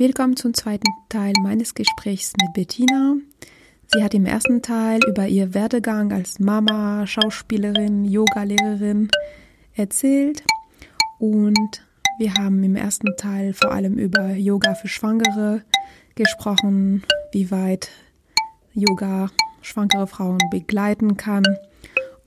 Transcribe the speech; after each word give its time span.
Willkommen 0.00 0.36
zum 0.36 0.54
zweiten 0.54 0.86
Teil 1.08 1.32
meines 1.42 1.74
Gesprächs 1.74 2.32
mit 2.40 2.52
Bettina. 2.52 3.16
Sie 3.92 4.04
hat 4.04 4.14
im 4.14 4.26
ersten 4.26 4.62
Teil 4.62 5.00
über 5.08 5.26
ihr 5.26 5.54
Werdegang 5.54 6.12
als 6.12 6.38
Mama, 6.38 7.04
Schauspielerin, 7.04 8.04
Yogalehrerin 8.04 9.08
erzählt 9.74 10.44
und 11.18 11.84
wir 12.20 12.32
haben 12.34 12.62
im 12.62 12.76
ersten 12.76 13.08
Teil 13.16 13.54
vor 13.54 13.72
allem 13.72 13.94
über 13.98 14.34
Yoga 14.34 14.76
für 14.76 14.86
Schwangere 14.86 15.64
gesprochen, 16.14 17.02
wie 17.32 17.50
weit 17.50 17.90
Yoga 18.74 19.32
schwangere 19.62 20.06
Frauen 20.06 20.38
begleiten 20.52 21.16
kann, 21.16 21.42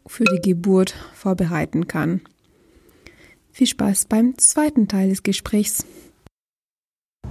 für 0.05 0.25
die 0.25 0.41
Geburt 0.41 0.93
vorbereiten 1.13 1.87
kann. 1.87 2.19
Viel 3.53 3.67
Spaß 3.67 4.07
beim 4.09 4.37
zweiten 4.37 4.89
Teil 4.89 5.07
des 5.07 5.23
Gesprächs. 5.23 5.85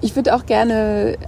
Ich 0.02 0.16
würde 0.16 0.34
auch 0.34 0.46
gerne 0.46 1.18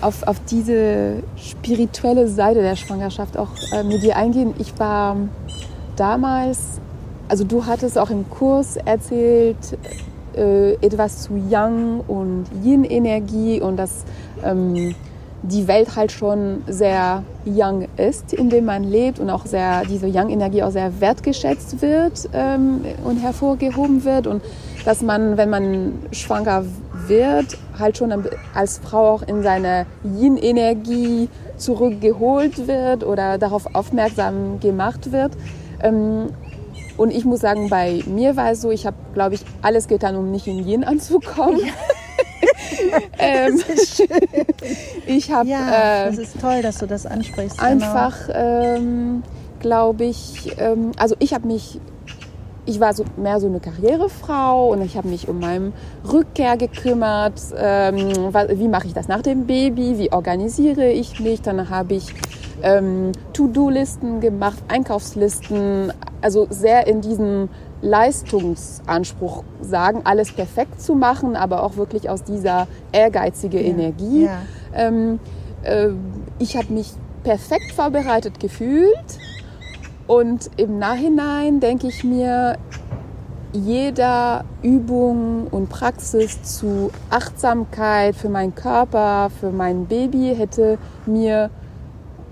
auf, 0.00 0.26
auf 0.26 0.36
diese 0.50 1.22
spirituelle 1.36 2.28
Seite 2.28 2.62
der 2.62 2.76
Schwangerschaft 2.76 3.36
auch 3.36 3.50
äh, 3.72 3.82
mit 3.82 4.02
dir 4.02 4.16
eingehen. 4.16 4.54
Ich 4.58 4.78
war 4.78 5.16
damals, 5.96 6.80
also 7.28 7.44
du 7.44 7.66
hattest 7.66 7.98
auch 7.98 8.08
im 8.08 8.28
Kurs 8.30 8.76
erzählt, 8.76 9.56
äh, 10.34 10.74
etwas 10.76 11.24
zu 11.24 11.36
Yang 11.36 12.00
und 12.08 12.46
Yin-Energie 12.64 13.60
und 13.60 13.76
dass 13.76 14.04
ähm, 14.42 14.94
die 15.42 15.68
Welt 15.68 15.96
halt 15.96 16.12
schon 16.12 16.62
sehr 16.68 17.22
young 17.46 17.86
ist, 17.96 18.32
in 18.32 18.48
dem 18.48 18.64
man 18.64 18.84
lebt 18.84 19.18
und 19.18 19.28
auch 19.28 19.44
sehr, 19.44 19.84
diese 19.84 20.06
Young-Energie 20.06 20.62
auch 20.62 20.70
sehr 20.70 21.00
wertgeschätzt 21.00 21.82
wird 21.82 22.30
ähm, 22.32 22.82
und 23.04 23.18
hervorgehoben 23.18 24.04
wird 24.04 24.26
und 24.26 24.42
dass 24.84 25.02
man, 25.02 25.36
wenn 25.36 25.50
man 25.50 25.92
schwanger 26.12 26.64
wird, 26.64 26.89
halt 27.78 27.96
schon 27.98 28.12
als 28.54 28.78
Frau 28.78 29.14
auch 29.14 29.22
in 29.22 29.42
seine 29.42 29.86
Yin-Energie 30.04 31.28
zurückgeholt 31.56 32.66
wird 32.66 33.04
oder 33.04 33.38
darauf 33.38 33.74
aufmerksam 33.74 34.60
gemacht 34.60 35.12
wird. 35.12 35.32
Ähm, 35.82 36.30
und 36.96 37.10
ich 37.10 37.24
muss 37.24 37.40
sagen, 37.40 37.70
bei 37.70 38.02
mir 38.06 38.36
war 38.36 38.50
es 38.50 38.60
so, 38.60 38.70
ich 38.70 38.86
habe, 38.86 38.96
glaube 39.14 39.34
ich, 39.34 39.40
alles 39.62 39.88
getan, 39.88 40.16
um 40.16 40.30
nicht 40.30 40.46
in 40.46 40.66
Yin 40.66 40.84
anzukommen. 40.84 41.60
Ja. 41.60 41.72
ähm, 43.18 43.60
ich 45.06 45.30
habe. 45.30 45.48
Ja, 45.48 46.04
äh, 46.04 46.06
das 46.06 46.18
ist 46.18 46.40
toll, 46.40 46.62
dass 46.62 46.78
du 46.78 46.86
das 46.86 47.06
ansprichst. 47.06 47.58
Genau. 47.58 47.70
Einfach, 47.70 48.26
genau. 48.26 48.38
ähm, 48.38 49.22
glaube 49.60 50.04
ich, 50.04 50.54
ähm, 50.58 50.92
also 50.96 51.16
ich 51.18 51.32
habe 51.34 51.46
mich 51.46 51.80
ich 52.66 52.80
war 52.80 52.94
so 52.94 53.04
mehr 53.16 53.40
so 53.40 53.46
eine 53.46 53.60
Karrierefrau 53.60 54.72
und 54.72 54.82
ich 54.82 54.96
habe 54.96 55.08
mich 55.08 55.28
um 55.28 55.40
meinen 55.40 55.72
Rückkehr 56.10 56.56
gekümmert. 56.56 57.40
Ähm, 57.56 57.96
wie 58.54 58.68
mache 58.68 58.86
ich 58.86 58.94
das 58.94 59.08
nach 59.08 59.22
dem 59.22 59.46
Baby? 59.46 59.98
Wie 59.98 60.12
organisiere 60.12 60.90
ich 60.90 61.20
mich? 61.20 61.42
Dann 61.42 61.70
habe 61.70 61.94
ich 61.94 62.14
ähm, 62.62 63.12
To-Do-Listen 63.32 64.20
gemacht, 64.20 64.58
Einkaufslisten, 64.68 65.92
also 66.20 66.46
sehr 66.50 66.86
in 66.86 67.00
diesem 67.00 67.48
Leistungsanspruch 67.82 69.42
sagen, 69.62 70.02
alles 70.04 70.32
perfekt 70.32 70.82
zu 70.82 70.94
machen, 70.94 71.36
aber 71.36 71.62
auch 71.62 71.76
wirklich 71.76 72.10
aus 72.10 72.22
dieser 72.22 72.66
ehrgeizigen 72.92 73.60
ja. 73.60 73.66
Energie. 73.66 74.24
Ja. 74.24 74.40
Ähm, 74.74 75.18
äh, 75.62 75.88
ich 76.38 76.56
habe 76.56 76.72
mich 76.72 76.92
perfekt 77.22 77.72
vorbereitet 77.74 78.40
gefühlt 78.40 79.18
und 80.10 80.50
im 80.56 80.80
Nachhinein 80.80 81.60
denke 81.60 81.86
ich 81.86 82.02
mir, 82.02 82.56
jeder 83.52 84.44
Übung 84.60 85.46
und 85.46 85.68
Praxis 85.68 86.42
zu 86.42 86.90
Achtsamkeit 87.10 88.16
für 88.16 88.28
meinen 88.28 88.52
Körper, 88.52 89.30
für 89.38 89.52
mein 89.52 89.86
Baby 89.86 90.34
hätte 90.36 90.78
mir 91.06 91.48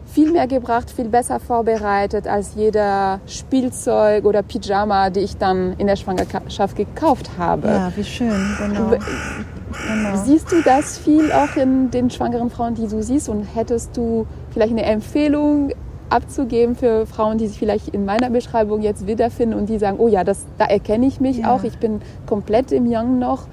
viel 0.07 0.33
mehr 0.33 0.49
gebracht, 0.49 0.91
viel 0.91 1.09
besser 1.09 1.39
vorbereitet 1.39 2.27
als 2.27 2.57
jeder 2.57 3.21
Spielzeug 3.29 4.25
oder 4.25 4.43
Pyjama, 4.43 5.11
die 5.11 5.21
ich 5.21 5.37
dann 5.37 5.75
in 5.75 5.87
der 5.87 5.95
Schwangerschaft 5.95 6.75
gekauft 6.75 7.31
habe. 7.39 7.69
Ja, 7.69 7.93
wie 7.95 8.03
schön, 8.03 8.57
genau. 8.59 8.91
Genau. 8.91 10.17
Siehst 10.25 10.51
du 10.51 10.63
das 10.63 10.99
viel 10.99 11.31
auch 11.31 11.55
in 11.55 11.93
den 11.93 12.11
schwangeren 12.11 12.51
Frauen, 12.51 12.75
die 12.75 12.89
du 12.89 13.05
siehst? 13.05 13.29
Und 13.29 13.45
hättest 13.55 13.97
du 13.97 14.27
vielleicht 14.51 14.73
eine 14.73 14.83
Empfehlung 14.83 15.71
abzugeben 16.11 16.77
für 16.77 17.07
Frauen, 17.07 17.39
die 17.39 17.47
sich 17.47 17.59
vielleicht 17.59 17.89
in 17.89 18.05
meiner 18.05 18.31
Beschreibung 18.31 18.83
jetzt 18.83 19.07
wiederfinden 19.07 19.59
und 19.59 19.69
die 19.69 19.79
sagen, 19.79 19.99
oh 19.99 20.09
ja, 20.09 20.25
das, 20.25 20.45
da 20.59 20.65
erkenne 20.65 21.07
ich 21.07 21.21
mich 21.21 21.39
ja. 21.39 21.55
auch, 21.55 21.65
ich 21.65 21.79
bin 21.79 22.01
komplett 22.27 22.73
im 22.73 22.87
Young 22.87 23.19
noch. 23.19 23.47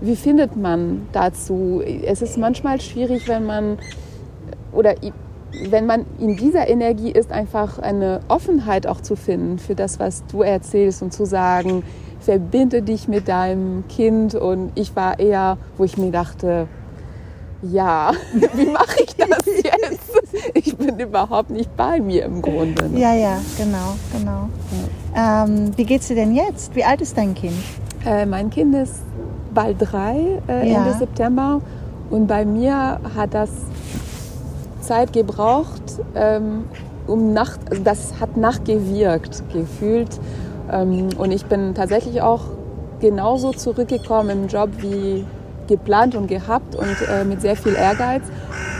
Wie 0.00 0.16
findet 0.16 0.56
man 0.56 1.06
dazu? 1.12 1.82
Es 2.04 2.20
ist 2.20 2.36
manchmal 2.36 2.80
schwierig, 2.80 3.28
wenn 3.28 3.46
man 3.46 3.78
oder 4.72 4.94
wenn 5.70 5.86
man 5.86 6.04
in 6.18 6.36
dieser 6.36 6.68
Energie 6.68 7.10
ist, 7.10 7.30
einfach 7.30 7.78
eine 7.78 8.20
Offenheit 8.28 8.86
auch 8.86 9.00
zu 9.00 9.16
finden 9.16 9.58
für 9.58 9.74
das, 9.74 9.98
was 9.98 10.24
du 10.26 10.42
erzählst 10.42 11.02
und 11.02 11.12
zu 11.12 11.24
sagen, 11.24 11.84
verbinde 12.20 12.82
dich 12.82 13.08
mit 13.08 13.28
deinem 13.28 13.84
Kind. 13.88 14.34
Und 14.34 14.72
ich 14.74 14.96
war 14.96 15.18
eher, 15.18 15.58
wo 15.76 15.84
ich 15.84 15.96
mir 15.96 16.10
dachte, 16.10 16.66
ja, 17.62 18.12
wie 18.54 18.66
mache 18.66 19.02
ich 19.04 19.14
das 19.16 19.46
jetzt? 19.46 19.68
Ich 20.84 20.90
bin 20.94 21.00
überhaupt 21.00 21.48
nicht 21.48 21.74
bei 21.78 21.98
mir 21.98 22.26
im 22.26 22.42
Grunde. 22.42 22.90
Ne? 22.90 23.00
Ja, 23.00 23.14
ja, 23.14 23.38
genau, 23.56 23.96
genau. 24.12 24.48
Ja. 25.14 25.44
Ähm, 25.44 25.72
wie 25.76 25.84
geht's 25.84 26.08
dir 26.08 26.14
denn 26.14 26.34
jetzt? 26.34 26.74
Wie 26.74 26.84
alt 26.84 27.00
ist 27.00 27.16
dein 27.16 27.34
Kind? 27.34 27.54
Äh, 28.04 28.26
mein 28.26 28.50
Kind 28.50 28.74
ist 28.74 29.00
bald 29.54 29.76
drei, 29.78 30.40
äh, 30.46 30.70
ja. 30.70 30.84
Ende 30.84 30.98
September. 30.98 31.62
Und 32.10 32.26
bei 32.26 32.44
mir 32.44 33.00
hat 33.16 33.32
das 33.32 33.48
Zeit 34.80 35.14
gebraucht, 35.14 35.82
ähm, 36.14 36.64
um 37.06 37.32
Nacht, 37.32 37.60
also 37.70 37.82
das 37.82 38.20
hat 38.20 38.36
nachgewirkt, 38.36 39.42
gefühlt. 39.54 40.20
Ähm, 40.70 41.08
und 41.16 41.32
ich 41.32 41.46
bin 41.46 41.74
tatsächlich 41.74 42.20
auch 42.20 42.42
genauso 43.00 43.52
zurückgekommen 43.52 44.30
im 44.30 44.48
Job 44.48 44.68
wie 44.80 45.24
geplant 45.66 46.14
und 46.14 46.26
gehabt 46.26 46.74
und 46.74 46.96
äh, 47.08 47.24
mit 47.24 47.40
sehr 47.40 47.56
viel 47.56 47.74
Ehrgeiz. 47.74 48.22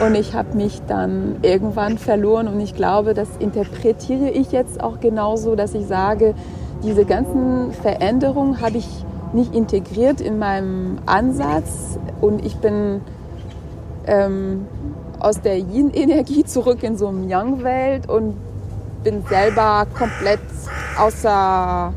Und 0.04 0.14
ich 0.14 0.34
habe 0.34 0.56
mich 0.56 0.82
dann 0.86 1.36
irgendwann 1.42 1.98
verloren 1.98 2.48
und 2.48 2.60
ich 2.60 2.74
glaube, 2.74 3.14
das 3.14 3.28
interpretiere 3.38 4.30
ich 4.30 4.52
jetzt 4.52 4.82
auch 4.82 5.00
genauso, 5.00 5.54
dass 5.54 5.74
ich 5.74 5.86
sage, 5.86 6.34
diese 6.82 7.04
ganzen 7.04 7.72
Veränderungen 7.72 8.60
habe 8.60 8.78
ich 8.78 8.88
nicht 9.32 9.54
integriert 9.54 10.20
in 10.20 10.38
meinem 10.38 10.98
Ansatz 11.06 11.98
und 12.20 12.44
ich 12.44 12.56
bin 12.56 13.00
ähm, 14.06 14.66
aus 15.18 15.40
der 15.40 15.58
Yin-Energie 15.58 16.44
zurück 16.44 16.82
in 16.82 16.96
so 16.96 17.08
eine 17.08 17.26
Yang-Welt 17.26 18.08
und 18.08 18.36
bin 19.02 19.22
selber 19.28 19.86
komplett 19.96 20.40
außer 20.98 21.92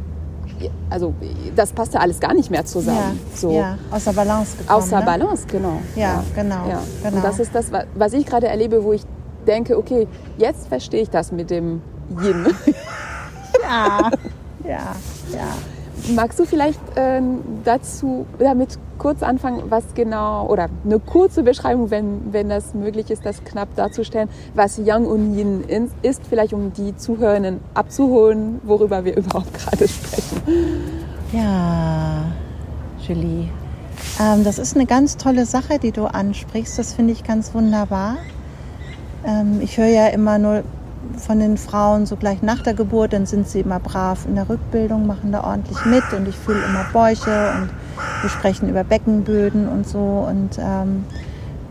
also 0.90 1.13
das 1.56 1.72
passte 1.72 2.00
alles 2.00 2.19
gar 2.19 2.34
nicht 2.34 2.50
mehr 2.50 2.66
zusammen. 2.66 3.19
Ja, 3.31 3.38
so. 3.38 3.51
ja 3.51 3.78
außer 3.91 4.13
Balance 4.13 4.57
gekommen. 4.57 4.81
Außer 4.81 5.00
ne? 5.00 5.06
Balance, 5.06 5.47
genau. 5.47 5.81
Ja, 5.95 6.01
ja. 6.01 6.23
Genau, 6.35 6.68
ja. 6.68 6.81
genau. 7.03 7.16
Und 7.16 7.23
das 7.23 7.40
ist 7.40 7.53
das, 7.53 7.72
was 7.95 8.13
ich 8.13 8.25
gerade 8.25 8.47
erlebe, 8.47 8.84
wo 8.84 8.94
ich 8.94 9.03
denke, 9.45 9.78
okay, 9.78 10.07
jetzt 10.38 10.68
verstehe 10.68 11.01
ich 11.01 11.09
das 11.09 11.31
mit 11.31 11.50
dem 11.50 11.81
Yin. 12.22 12.45
ja, 13.63 14.12
ja, 14.63 14.95
ja. 15.34 16.13
Magst 16.13 16.40
du 16.40 16.45
vielleicht 16.45 16.79
äh, 16.95 17.22
dazu 17.63 18.25
damit 18.39 18.78
kurz 18.97 19.24
anfangen, 19.24 19.63
was 19.69 19.84
genau, 19.96 20.47
oder 20.47 20.68
eine 20.84 21.00
kurze 21.00 21.44
Beschreibung, 21.44 21.91
wenn, 21.91 22.34
wenn 22.34 22.50
das 22.50 22.74
möglich 22.74 23.09
ist, 23.09 23.25
das 23.25 23.44
knapp 23.44 23.75
darzustellen, 23.75 24.30
was 24.53 24.78
Yang 24.78 25.06
und 25.06 25.38
Yin 25.38 25.90
ist, 26.02 26.22
vielleicht 26.28 26.54
um 26.54 26.74
die 26.74 26.95
Zuhörenden 26.95 27.60
abzuholen, 27.74 28.60
worüber 28.63 29.06
wir 29.06 29.18
überhaupt 29.18 29.54
gerade 29.54 29.88
sprechen. 29.88 30.42
Ja, 31.31 32.25
Julie, 33.07 33.50
ähm, 34.19 34.44
das 34.44 34.60
ist 34.60 34.75
eine 34.75 34.86
ganz 34.86 35.18
tolle 35.18 35.45
Sache, 35.45 35.80
die 35.80 35.92
du 35.92 36.06
ansprichst. 36.06 36.80
Das 36.80 36.94
finde 36.94 37.13
ich 37.13 37.24
ganz 37.24 37.54
wunderbar. 37.54 38.18
Ähm, 39.25 39.60
ich 39.62 39.77
höre 39.77 39.88
ja 39.88 40.07
immer 40.07 40.38
nur 40.38 40.63
von 41.18 41.39
den 41.39 41.57
Frauen 41.57 42.06
so 42.06 42.16
gleich 42.16 42.42
nach 42.42 42.62
der 42.62 42.74
Geburt, 42.74 43.13
dann 43.13 43.25
sind 43.25 43.48
sie 43.48 43.62
immer 43.62 43.80
brav 43.80 44.25
in 44.27 44.36
der 44.36 44.50
Rückbildung, 44.50 45.07
machen 45.07 45.31
da 45.31 45.44
ordentlich 45.44 45.83
mit 45.86 46.04
und 46.13 46.27
ich 46.27 46.36
fühle 46.36 46.63
immer 46.66 46.86
Bäuche 46.92 47.54
und 47.56 47.69
wir 48.22 48.30
sprechen 48.30 48.70
über 48.70 48.84
Beckenböden 48.84 49.68
und 49.68 49.88
so 49.88 50.28
und 50.28 50.58
ähm, 50.60 51.06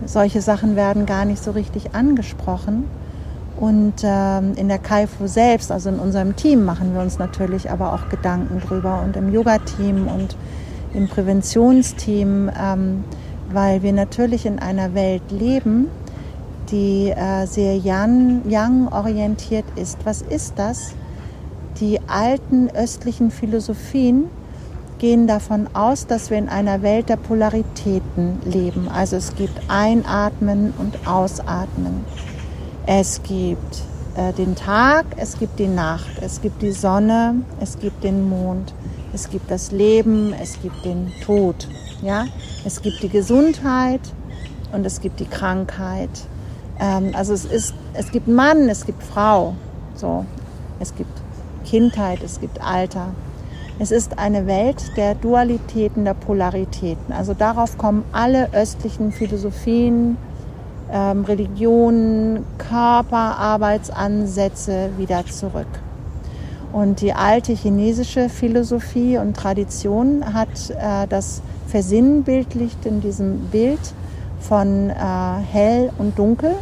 solche 0.04 0.40
Sachen 0.40 0.76
werden 0.76 1.06
gar 1.06 1.24
nicht 1.24 1.42
so 1.42 1.52
richtig 1.52 1.94
angesprochen. 1.94 2.84
Und 3.58 3.94
ähm, 4.02 4.52
in 4.56 4.68
der 4.68 4.78
Kaifu 4.78 5.26
selbst, 5.26 5.72
also 5.72 5.88
in 5.88 5.98
unserem 5.98 6.36
Team, 6.36 6.64
machen 6.64 6.92
wir 6.92 7.00
uns 7.00 7.18
natürlich 7.18 7.70
aber 7.70 7.94
auch 7.94 8.10
Gedanken 8.10 8.60
drüber 8.60 9.02
und 9.02 9.16
im 9.16 9.32
Yoga-Team 9.32 10.08
und 10.08 10.36
im 10.92 11.08
Präventionsteam, 11.08 12.50
ähm, 12.60 13.04
weil 13.50 13.82
wir 13.82 13.94
natürlich 13.94 14.44
in 14.44 14.58
einer 14.58 14.94
Welt 14.94 15.22
leben, 15.30 15.88
die 16.70 17.10
äh, 17.10 17.46
sehr 17.46 17.78
young 17.82 18.88
orientiert 18.92 19.64
ist. 19.76 19.98
Was 20.04 20.20
ist 20.20 20.54
das? 20.56 20.94
Die 21.80 22.00
alten 22.08 22.68
östlichen 22.70 23.30
Philosophien 23.30 24.24
gehen 24.98 25.26
davon 25.26 25.68
aus, 25.74 26.06
dass 26.06 26.30
wir 26.30 26.38
in 26.38 26.48
einer 26.48 26.82
Welt 26.82 27.08
der 27.08 27.16
Polaritäten 27.16 28.40
leben. 28.44 28.88
Also 28.88 29.16
es 29.16 29.34
gibt 29.34 29.58
Einatmen 29.68 30.72
und 30.78 31.06
Ausatmen. 31.06 32.04
Es 32.86 33.22
gibt 33.22 33.82
äh, 34.16 34.32
den 34.32 34.54
Tag, 34.54 35.06
es 35.16 35.38
gibt 35.38 35.58
die 35.58 35.68
Nacht, 35.68 36.20
es 36.20 36.40
gibt 36.40 36.62
die 36.62 36.72
Sonne, 36.72 37.36
es 37.60 37.78
gibt 37.78 38.04
den 38.04 38.28
Mond, 38.28 38.74
es 39.12 39.28
gibt 39.28 39.50
das 39.50 39.72
Leben, 39.72 40.32
es 40.40 40.60
gibt 40.62 40.84
den 40.84 41.12
Tod. 41.24 41.68
Ja? 42.02 42.26
Es 42.64 42.82
gibt 42.82 43.02
die 43.02 43.08
Gesundheit 43.08 44.00
und 44.72 44.86
es 44.86 45.00
gibt 45.00 45.20
die 45.20 45.26
Krankheit. 45.26 46.10
Ähm, 46.78 47.10
also 47.14 47.34
es, 47.34 47.44
ist, 47.44 47.74
es 47.94 48.10
gibt 48.10 48.28
Mann, 48.28 48.68
es 48.68 48.86
gibt 48.86 49.02
Frau. 49.02 49.54
So. 49.94 50.24
Es 50.78 50.94
gibt 50.94 51.10
Kindheit, 51.64 52.22
es 52.22 52.40
gibt 52.40 52.60
Alter. 52.62 53.08
Es 53.78 53.90
ist 53.90 54.18
eine 54.18 54.46
Welt 54.46 54.96
der 54.96 55.14
Dualitäten, 55.14 56.06
der 56.06 56.14
Polaritäten. 56.14 57.12
Also 57.12 57.34
darauf 57.34 57.76
kommen 57.76 58.06
alle 58.10 58.50
östlichen 58.54 59.12
Philosophien, 59.12 60.16
ähm, 60.90 61.26
Religionen, 61.26 62.46
Körperarbeitsansätze 62.56 64.88
wieder 64.96 65.26
zurück. 65.26 65.66
Und 66.72 67.02
die 67.02 67.12
alte 67.12 67.52
chinesische 67.52 68.30
Philosophie 68.30 69.18
und 69.18 69.36
Tradition 69.36 70.32
hat 70.32 70.70
äh, 70.70 71.06
das 71.06 71.42
versinnbildlicht 71.66 72.86
in 72.86 73.02
diesem 73.02 73.40
Bild 73.50 73.92
von 74.40 74.88
äh, 74.88 74.94
hell 75.52 75.92
und 75.98 76.18
dunkel 76.18 76.54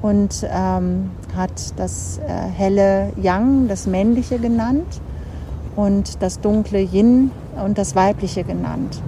und 0.00 0.46
ähm, 0.48 1.10
hat 1.36 1.76
das 1.76 2.18
äh, 2.18 2.22
helle 2.56 3.12
Yang, 3.20 3.66
das 3.66 3.88
männliche 3.88 4.38
genannt 4.38 5.00
und 5.76 6.22
das 6.22 6.40
dunkle 6.40 6.80
Yin 6.80 7.30
und 7.62 7.78
das 7.78 7.96
weibliche 7.96 8.44
genannt. 8.44 9.00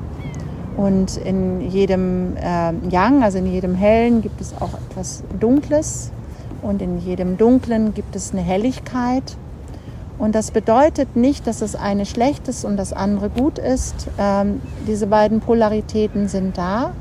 Und 0.76 1.16
in 1.16 1.70
jedem 1.70 2.36
äh, 2.36 2.72
Yang, 2.90 3.22
also 3.22 3.38
in 3.38 3.46
jedem 3.46 3.74
Hellen, 3.74 4.20
gibt 4.20 4.40
es 4.40 4.54
auch 4.60 4.74
etwas 4.90 5.22
Dunkles 5.40 6.10
und 6.62 6.82
in 6.82 6.98
jedem 6.98 7.38
Dunklen 7.38 7.94
gibt 7.94 8.14
es 8.14 8.32
eine 8.32 8.42
Helligkeit. 8.42 9.36
Und 10.18 10.34
das 10.34 10.50
bedeutet 10.50 11.16
nicht, 11.16 11.46
dass 11.46 11.58
das 11.58 11.76
eine 11.76 12.06
schlecht 12.06 12.48
ist 12.48 12.64
und 12.64 12.76
das 12.76 12.92
andere 12.92 13.30
gut 13.30 13.58
ist. 13.58 14.08
Ähm, 14.18 14.60
diese 14.86 15.06
beiden 15.06 15.40
Polaritäten 15.40 16.28
sind 16.28 16.58
da 16.58 16.92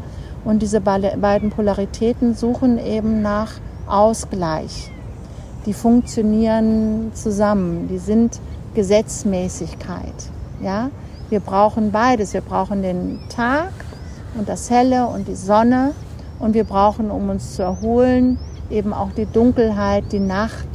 und 0.44 0.62
diese 0.62 0.80
beiden 0.82 1.50
Polaritäten 1.50 2.36
suchen 2.36 2.78
eben 2.78 3.22
nach 3.22 3.54
Ausgleich. 3.88 4.92
Die 5.66 5.74
funktionieren 5.74 7.12
zusammen, 7.14 7.88
die 7.90 7.98
sind 7.98 8.40
Gesetzmäßigkeit. 8.76 10.14
Ja? 10.62 10.92
Wir 11.30 11.40
brauchen 11.40 11.92
beides. 11.92 12.34
Wir 12.34 12.42
brauchen 12.42 12.84
den 12.84 13.20
Tag 13.30 13.72
und 14.38 14.48
das 14.48 14.70
Helle 14.70 15.08
und 15.08 15.28
die 15.28 15.36
Sonne. 15.36 15.94
Und 16.38 16.54
wir 16.54 16.66
brauchen, 16.66 17.10
um 17.10 17.30
uns 17.30 17.56
zu 17.56 17.64
erholen, 17.64 18.38
eben 18.70 18.94
auch 18.94 19.12
die 19.12 19.26
Dunkelheit, 19.26 20.12
die 20.12 20.20
Nacht, 20.20 20.68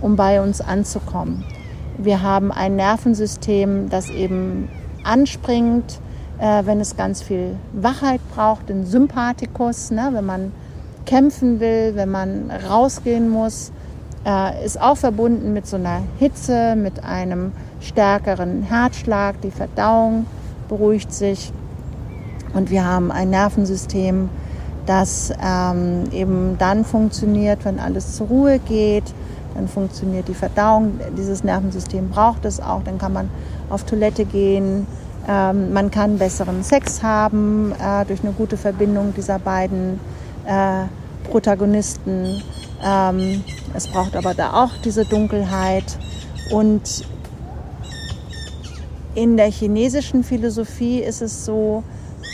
um 0.00 0.16
bei 0.16 0.40
uns 0.40 0.60
anzukommen. 0.60 1.44
Wir 1.98 2.22
haben 2.22 2.50
ein 2.50 2.76
Nervensystem, 2.76 3.90
das 3.90 4.10
eben 4.10 4.68
anspringt, 5.04 6.00
äh, 6.38 6.64
wenn 6.64 6.80
es 6.80 6.96
ganz 6.96 7.22
viel 7.22 7.56
Wachheit 7.72 8.20
braucht, 8.34 8.68
den 8.68 8.86
Sympathikus, 8.86 9.90
ne, 9.90 10.08
wenn 10.12 10.24
man 10.24 10.52
kämpfen 11.04 11.60
will, 11.60 11.92
wenn 11.94 12.10
man 12.10 12.50
rausgehen 12.50 13.28
muss, 13.28 13.72
äh, 14.26 14.64
ist 14.64 14.80
auch 14.80 14.96
verbunden 14.96 15.52
mit 15.52 15.66
so 15.66 15.76
einer 15.76 16.02
Hitze, 16.18 16.76
mit 16.76 17.04
einem 17.04 17.52
stärkeren 17.80 18.62
Herzschlag, 18.62 19.40
die 19.40 19.50
Verdauung 19.50 20.26
beruhigt 20.68 21.12
sich. 21.12 21.52
Und 22.54 22.70
wir 22.70 22.84
haben 22.84 23.10
ein 23.10 23.30
Nervensystem, 23.30 24.28
das 24.86 25.32
ähm, 25.42 26.04
eben 26.12 26.56
dann 26.58 26.84
funktioniert, 26.84 27.64
wenn 27.64 27.78
alles 27.78 28.16
zur 28.16 28.26
Ruhe 28.28 28.58
geht, 28.58 29.04
dann 29.54 29.68
funktioniert 29.68 30.28
die 30.28 30.34
Verdauung. 30.34 30.98
Dieses 31.16 31.44
Nervensystem 31.44 32.08
braucht 32.08 32.44
es 32.44 32.60
auch, 32.60 32.82
dann 32.84 32.98
kann 32.98 33.12
man 33.12 33.30
auf 33.70 33.84
Toilette 33.84 34.24
gehen, 34.24 34.86
ähm, 35.28 35.72
man 35.72 35.90
kann 35.90 36.18
besseren 36.18 36.64
Sex 36.64 37.02
haben 37.02 37.72
äh, 37.72 38.04
durch 38.04 38.22
eine 38.22 38.32
gute 38.32 38.56
Verbindung 38.56 39.14
dieser 39.14 39.38
beiden 39.38 40.00
äh, 40.46 40.84
Protagonisten. 41.30 42.42
Ähm, 42.84 43.44
es 43.74 43.86
braucht 43.86 44.16
aber 44.16 44.34
da 44.34 44.64
auch 44.64 44.70
diese 44.84 45.04
Dunkelheit 45.04 45.98
und 46.50 47.04
in 49.14 49.36
der 49.36 49.50
chinesischen 49.50 50.24
Philosophie 50.24 50.98
ist 51.00 51.22
es 51.22 51.44
so, 51.44 51.84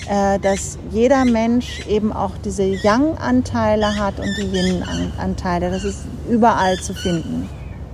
äh, 0.09 0.39
dass 0.39 0.79
jeder 0.91 1.25
Mensch 1.25 1.87
eben 1.87 2.13
auch 2.13 2.33
diese 2.45 2.63
Yang-Anteile 2.63 3.97
hat 3.97 4.19
und 4.19 4.31
die 4.39 4.57
Yin-Anteile. 4.57 5.71
Das 5.71 5.85
ist 5.85 6.05
überall 6.29 6.77
zu 6.79 6.95
finden. 6.95 7.49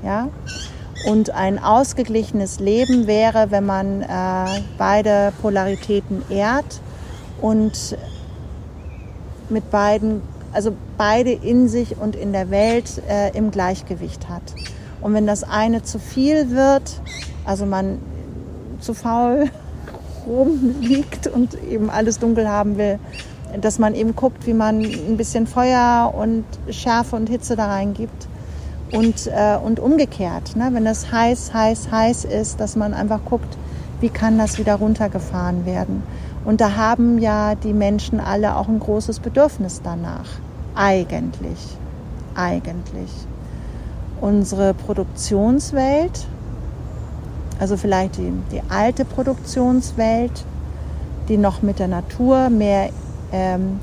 Ja? 0.05 0.29
Und 1.07 1.31
ein 1.31 1.59
ausgeglichenes 1.59 2.61
Leben 2.61 3.07
wäre, 3.07 3.51
wenn 3.51 3.67
man 3.67 4.03
äh, 4.03 4.07
beide 4.79 5.33
Polaritäten 5.43 6.23
ehrt 6.29 6.81
und 7.41 7.97
mit 9.51 9.71
beiden, 9.71 10.23
also 10.55 10.73
beide 10.97 11.33
in 11.33 11.69
sich 11.69 11.97
und 11.99 12.17
in 12.17 12.33
der 12.33 12.51
Welt 12.51 13.03
äh, 13.09 13.37
im 13.37 13.51
Gleichgewicht 13.51 14.29
hat. 14.29 14.43
Und 15.01 15.13
wenn 15.13 15.27
das 15.27 15.45
eine 15.45 15.83
zu 15.83 15.99
viel 15.99 16.51
wird, 16.51 17.01
also 17.45 17.67
man 17.67 17.99
zu 18.81 18.95
faul 18.95 19.51
rumliegt 20.27 21.27
und 21.27 21.55
eben 21.71 21.91
alles 21.91 22.19
dunkel 22.19 22.49
haben 22.49 22.79
will, 22.79 22.99
dass 23.61 23.79
man 23.79 23.95
eben 23.95 24.17
guckt, 24.17 24.47
wie 24.47 24.55
man 24.55 24.81
ein 24.81 25.17
bisschen 25.17 25.47
Feuer 25.47 26.13
und 26.17 26.45
Schärfe 26.71 27.17
und 27.17 27.29
Hitze 27.29 27.57
da 27.57 27.67
reingibt. 27.67 28.29
Und, 28.93 29.27
äh, 29.27 29.57
und 29.57 29.81
umgekehrt, 29.81 30.55
ne? 30.55 30.69
wenn 30.71 30.87
es 30.87 31.11
heiß, 31.11 31.53
heiß, 31.53 31.91
heiß 31.91 32.27
ist, 32.27 32.61
dass 32.61 32.77
man 32.77 32.95
einfach 32.95 33.21
guckt, 33.25 33.57
wie 34.01 34.09
kann 34.09 34.39
das 34.39 34.59
wieder 34.59 34.77
runtergefahren 34.77 35.67
werden. 35.67 36.05
Und 36.45 36.61
da 36.61 36.77
haben 36.77 37.19
ja 37.19 37.55
die 37.55 37.73
Menschen 37.73 38.21
alle 38.21 38.57
auch 38.57 38.69
ein 38.69 38.81
großes 38.81 39.21
Bedürfnis 39.21 39.81
danach. 39.83 40.29
Eigentlich. 40.75 41.79
Eigentlich. 42.35 43.11
Unsere 44.21 44.75
Produktionswelt 44.75 46.27
also 47.59 47.77
vielleicht 47.77 48.17
die, 48.19 48.33
die 48.53 48.63
alte 48.69 49.05
Produktionswelt, 49.05 50.45
die 51.29 51.37
noch 51.37 51.63
mit 51.63 51.79
der 51.79 51.89
Natur 51.89 52.51
mehr 52.51 52.91
ähm, 53.33 53.81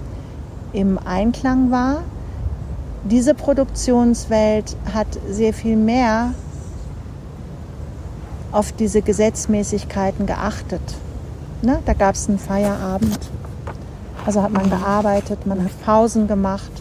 im 0.73 0.99
Einklang 0.99 1.71
war. 1.71 2.03
Diese 3.03 3.33
Produktionswelt 3.33 4.75
hat 4.93 5.07
sehr 5.29 5.53
viel 5.53 5.75
mehr 5.75 6.33
auf 8.51 8.71
diese 8.73 9.01
Gesetzmäßigkeiten 9.01 10.25
geachtet. 10.25 10.81
Ne? 11.61 11.79
Da 11.85 11.93
gab 11.93 12.15
es 12.15 12.27
einen 12.27 12.39
Feierabend. 12.39 13.19
Also 14.25 14.41
hat 14.41 14.51
man 14.51 14.69
gearbeitet, 14.69 15.45
man 15.47 15.63
hat 15.63 15.71
Pausen 15.83 16.27
gemacht. 16.27 16.71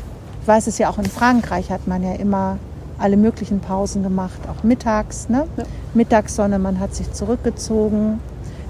Ich 0.42 0.48
weiß 0.48 0.66
es 0.66 0.78
ja 0.78 0.90
auch 0.90 0.98
in 0.98 1.06
Frankreich 1.06 1.70
hat 1.70 1.86
man 1.86 2.02
ja 2.02 2.12
immer 2.14 2.58
alle 2.98 3.16
möglichen 3.16 3.60
Pausen 3.60 4.02
gemacht, 4.02 4.38
auch 4.48 4.62
mittags, 4.62 5.28
ne? 5.28 5.46
Ja. 5.56 5.64
Mittagssonne, 5.94 6.58
man 6.58 6.78
hat 6.80 6.94
sich 6.94 7.12
zurückgezogen. 7.12 8.20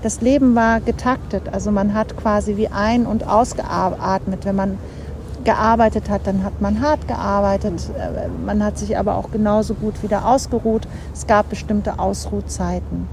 Das 0.02 0.21
Leben 0.21 0.55
war 0.55 0.81
getaktet, 0.81 1.43
also 1.52 1.71
man 1.71 1.95
hat 1.95 2.17
quasi 2.17 2.57
wie 2.57 2.69
ein- 2.69 3.07
und 3.07 3.26
ausgeatmet. 3.26 4.45
Wenn 4.45 4.57
man 4.57 4.79
gearbeitet 5.45 6.09
hat, 6.09 6.26
dann 6.26 6.45
hat 6.45 6.61
man 6.61 6.81
hart 6.81 7.09
gearbeitet. 7.09 7.90
Äh, 7.99 8.29
man 8.45 8.64
hat 8.64 8.79
sich 8.79 8.97
aber 8.97 9.17
auch 9.17 9.31
genauso 9.31 9.75
gut 9.75 10.02
wieder 10.02 10.26
ausgeruht. 10.26 10.87
Es 11.12 11.26
gab 11.26 11.50
bestimmte 11.50 11.99
Ausruhzeiten, 11.99 13.09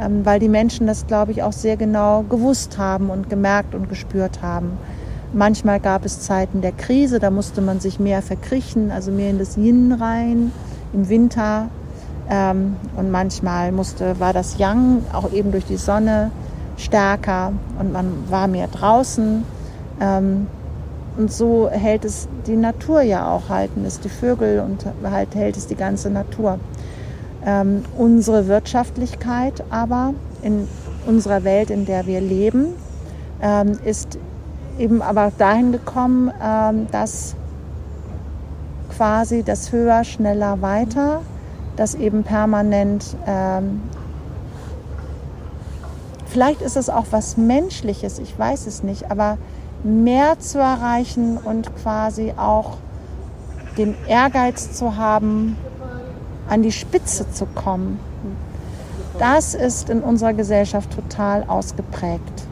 ähm, 0.00 0.24
weil 0.24 0.40
die 0.40 0.48
Menschen 0.48 0.86
das, 0.86 1.06
glaube 1.06 1.32
ich, 1.32 1.42
auch 1.42 1.52
sehr 1.52 1.76
genau 1.76 2.22
gewusst 2.22 2.78
haben 2.78 3.10
und 3.10 3.28
gemerkt 3.30 3.74
und 3.74 3.88
gespürt 3.88 4.42
haben. 4.42 4.78
Manchmal 5.32 5.78
gab 5.80 6.04
es 6.04 6.20
Zeiten 6.20 6.62
der 6.62 6.72
Krise, 6.72 7.18
da 7.18 7.30
musste 7.30 7.60
man 7.60 7.80
sich 7.80 8.00
mehr 8.00 8.22
verkriechen, 8.22 8.90
also 8.90 9.10
mehr 9.10 9.30
in 9.30 9.38
das 9.38 9.56
Yin 9.56 9.92
rein 9.92 10.52
im 10.92 11.08
Winter. 11.08 11.68
Ähm, 12.30 12.76
und 12.96 13.10
manchmal 13.10 13.72
musste, 13.72 14.18
war 14.20 14.32
das 14.32 14.58
Yang 14.58 15.04
auch 15.12 15.32
eben 15.32 15.50
durch 15.50 15.66
die 15.66 15.76
Sonne 15.76 16.30
stärker 16.76 17.52
und 17.78 17.92
man 17.92 18.12
war 18.28 18.48
mehr 18.48 18.68
draußen. 18.68 19.44
Ähm, 20.00 20.46
und 21.16 21.32
so 21.32 21.68
hält 21.68 22.04
es 22.04 22.28
die 22.46 22.56
Natur 22.56 23.02
ja 23.02 23.28
auch, 23.28 23.48
halten 23.48 23.84
es 23.84 23.98
die 23.98 24.08
Vögel 24.08 24.60
und 24.60 24.84
halt 25.02 25.34
hält 25.34 25.56
es 25.56 25.66
die 25.66 25.74
ganze 25.74 26.10
Natur. 26.10 26.60
Ähm, 27.44 27.84
unsere 27.96 28.48
Wirtschaftlichkeit 28.48 29.62
aber 29.70 30.14
in 30.42 30.68
unserer 31.06 31.44
Welt, 31.44 31.70
in 31.70 31.86
der 31.86 32.06
wir 32.06 32.20
leben, 32.20 32.66
ähm, 33.40 33.78
ist 33.84 34.18
eben 34.78 35.02
aber 35.02 35.32
dahin 35.38 35.72
gekommen, 35.72 36.32
ähm, 36.42 36.86
dass 36.90 37.34
quasi 38.96 39.42
das 39.42 39.72
höher, 39.72 40.04
schneller, 40.04 40.60
weiter, 40.60 41.22
das 41.76 41.94
eben 41.94 42.24
permanent 42.24 43.16
ähm, 43.26 43.80
vielleicht 46.28 46.62
ist 46.62 46.76
es 46.76 46.90
auch 46.90 47.06
was 47.10 47.36
Menschliches, 47.36 48.18
ich 48.18 48.38
weiß 48.38 48.66
es 48.66 48.82
nicht, 48.82 49.10
aber 49.10 49.38
mehr 49.82 50.38
zu 50.38 50.58
erreichen 50.58 51.36
und 51.36 51.74
quasi 51.76 52.32
auch 52.36 52.78
den 53.76 53.94
Ehrgeiz 54.06 54.72
zu 54.72 54.96
haben, 54.96 55.56
an 56.48 56.62
die 56.62 56.72
Spitze 56.72 57.30
zu 57.30 57.46
kommen. 57.46 58.00
Das 59.18 59.54
ist 59.54 59.90
in 59.90 60.00
unserer 60.00 60.32
Gesellschaft 60.32 60.90
total 60.94 61.44
ausgeprägt. 61.44 62.42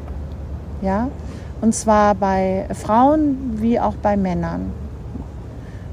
Ja? 0.82 1.08
Und 1.60 1.74
zwar 1.74 2.14
bei 2.14 2.66
Frauen 2.74 3.58
wie 3.60 3.80
auch 3.80 3.94
bei 3.94 4.16
Männern. 4.16 4.72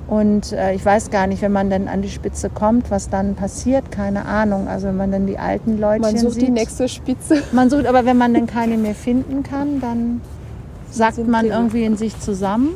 Und 0.08 0.52
äh, 0.52 0.74
ich 0.74 0.86
weiß 0.86 1.12
gar 1.12 1.28
nicht, 1.28 1.42
wenn 1.42 1.54
man 1.54 1.70
dann 1.70 1.88
an 1.88 2.02
die 2.02 2.10
Spitze 2.10 2.50
kommt, 2.50 2.92
was 2.92 3.10
dann 3.10 3.36
passiert, 3.36 3.92
keine 3.92 4.26
Ahnung. 4.26 4.68
Also 4.68 4.88
wenn 4.88 4.98
man 4.98 5.12
dann 5.12 5.26
die 5.26 5.40
alten 5.40 5.80
Leute 5.80 6.02
Man 6.02 6.18
sucht 6.18 6.34
sieht. 6.34 6.48
die 6.48 6.52
nächste 6.52 6.90
Spitze. 6.90 7.42
Man 7.52 7.70
sucht, 7.70 7.86
aber 7.86 8.06
wenn 8.06 8.18
man 8.18 8.34
dann 8.34 8.46
keine 8.46 8.78
mehr 8.78 8.96
finden 8.96 9.44
kann, 9.44 9.80
dann 9.80 10.22
sagt 10.92 11.26
man 11.28 11.46
irgendwie 11.46 11.86
in 11.86 11.98
sich 11.98 12.20
zusammen 12.20 12.70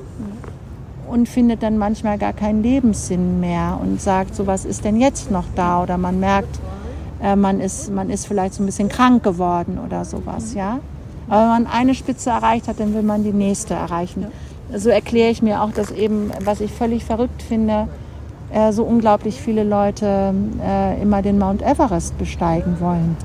und 1.08 1.28
findet 1.28 1.64
dann 1.64 1.78
manchmal 1.78 2.18
gar 2.18 2.34
keinen 2.34 2.64
Lebenssinn 2.64 3.40
mehr 3.40 3.80
und 3.82 4.02
sagt, 4.02 4.36
so 4.36 4.48
was 4.48 4.66
ist 4.66 4.84
denn 4.84 5.00
jetzt 5.00 5.32
noch 5.32 5.46
da? 5.56 5.82
Oder 5.84 5.98
man 5.98 6.20
merkt, 6.20 6.60
äh, 7.22 7.36
man, 7.36 7.60
ist, 7.60 7.92
man 7.92 8.10
ist 8.10 8.28
vielleicht 8.28 8.54
so 8.54 8.64
ein 8.64 8.66
bisschen 8.66 8.90
krank 8.90 9.24
geworden 9.24 9.80
oder 9.84 10.06
sowas, 10.06 10.54
ja. 10.54 10.80
Aber 11.30 11.42
wenn 11.42 11.64
man 11.64 11.68
eine 11.68 11.94
Spitze 11.94 12.30
erreicht 12.30 12.68
hat, 12.68 12.80
dann 12.80 12.94
will 12.94 13.04
man 13.04 13.24
die 13.24 13.34
nächste 13.34 13.74
erreichen. 13.74 14.28
So 14.74 14.90
erkläre 14.90 15.32
ich 15.32 15.42
mir 15.42 15.62
auch, 15.62 15.72
dass 15.72 15.92
eben, 15.92 16.32
was 16.44 16.62
ich 16.62 16.72
völlig 16.72 17.06
verrückt 17.06 17.42
finde, 17.42 17.88
äh, 18.52 18.72
so 18.72 18.84
unglaublich 18.84 19.42
viele 19.42 19.64
Leute 19.64 20.34
äh, 20.64 21.02
immer 21.02 21.22
den 21.22 21.38
Mount 21.38 21.62
Everest 21.62 22.18
besteigen 22.18 22.80
wollen. 22.80 23.18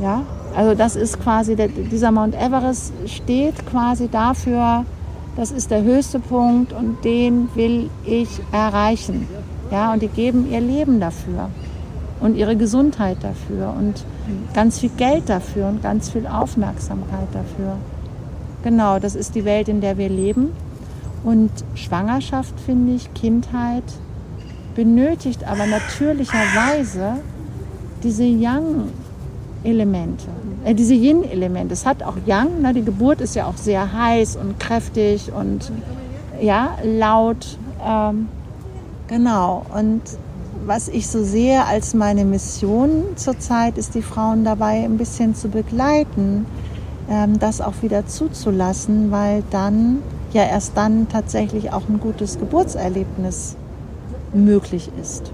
Ja, 0.00 0.22
also 0.56 0.74
das 0.74 0.96
ist 0.96 1.20
quasi, 1.20 1.56
der, 1.56 1.68
dieser 1.68 2.10
Mount 2.10 2.34
Everest 2.34 2.92
steht 3.06 3.66
quasi 3.66 4.08
dafür, 4.08 4.84
das 5.36 5.50
ist 5.50 5.70
der 5.70 5.82
höchste 5.82 6.18
Punkt 6.18 6.72
und 6.72 7.04
den 7.04 7.48
will 7.54 7.90
ich 8.04 8.28
erreichen. 8.52 9.28
Ja, 9.70 9.92
und 9.92 10.02
die 10.02 10.08
geben 10.08 10.50
ihr 10.50 10.60
Leben 10.60 11.00
dafür 11.00 11.50
und 12.20 12.36
ihre 12.36 12.56
Gesundheit 12.56 13.18
dafür 13.22 13.74
und 13.76 14.04
ganz 14.54 14.78
viel 14.78 14.90
Geld 14.90 15.28
dafür 15.28 15.68
und 15.68 15.82
ganz 15.82 16.10
viel 16.10 16.26
Aufmerksamkeit 16.26 17.28
dafür. 17.32 17.76
Genau, 18.62 18.98
das 18.98 19.14
ist 19.14 19.34
die 19.34 19.44
Welt, 19.44 19.68
in 19.68 19.80
der 19.80 19.98
wir 19.98 20.08
leben. 20.08 20.52
Und 21.22 21.50
Schwangerschaft, 21.74 22.58
finde 22.60 22.94
ich, 22.94 23.12
Kindheit, 23.14 23.84
benötigt 24.74 25.44
aber 25.44 25.66
natürlicherweise 25.66 27.16
diese 28.02 28.24
Yang-Elemente, 29.66 30.26
äh, 30.64 30.74
diese 30.74 30.94
Yin-Elemente. 30.94 31.74
Es 31.74 31.84
hat 31.84 32.02
auch 32.02 32.16
Yang, 32.24 32.62
ne? 32.62 32.72
die 32.72 32.84
Geburt 32.84 33.20
ist 33.20 33.34
ja 33.34 33.46
auch 33.46 33.56
sehr 33.56 33.92
heiß 33.92 34.36
und 34.36 34.58
kräftig 34.60 35.32
und 35.32 35.70
ja, 36.40 36.76
laut. 36.82 37.58
Ähm, 37.84 38.28
genau, 39.08 39.64
und 39.74 40.02
was 40.64 40.88
ich 40.88 41.06
so 41.08 41.22
sehe 41.22 41.64
als 41.64 41.94
meine 41.94 42.24
Mission 42.24 43.04
zurzeit, 43.16 43.78
ist 43.78 43.94
die 43.94 44.02
Frauen 44.02 44.44
dabei 44.44 44.84
ein 44.84 44.96
bisschen 44.96 45.34
zu 45.34 45.48
begleiten, 45.48 46.46
ähm, 47.10 47.38
das 47.38 47.60
auch 47.60 47.82
wieder 47.82 48.06
zuzulassen, 48.06 49.10
weil 49.10 49.42
dann, 49.50 50.02
ja 50.32 50.42
erst 50.44 50.76
dann 50.76 51.08
tatsächlich 51.08 51.72
auch 51.72 51.88
ein 51.88 52.00
gutes 52.00 52.38
Geburtserlebnis 52.38 53.56
möglich 54.32 54.90
ist. 55.00 55.30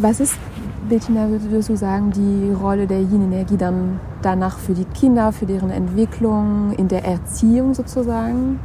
Was 0.00 0.20
ist, 0.20 0.38
Bettina, 0.88 1.28
würdest 1.28 1.68
du 1.68 1.76
sagen, 1.76 2.12
die 2.12 2.52
Rolle 2.52 2.86
der 2.86 3.00
Yin-Energie 3.00 3.56
dann 3.56 3.98
danach 4.22 4.56
für 4.56 4.72
die 4.72 4.84
Kinder, 4.84 5.32
für 5.32 5.44
deren 5.44 5.70
Entwicklung, 5.70 6.72
in 6.78 6.86
der 6.86 7.04
Erziehung 7.04 7.74
sozusagen? 7.74 8.60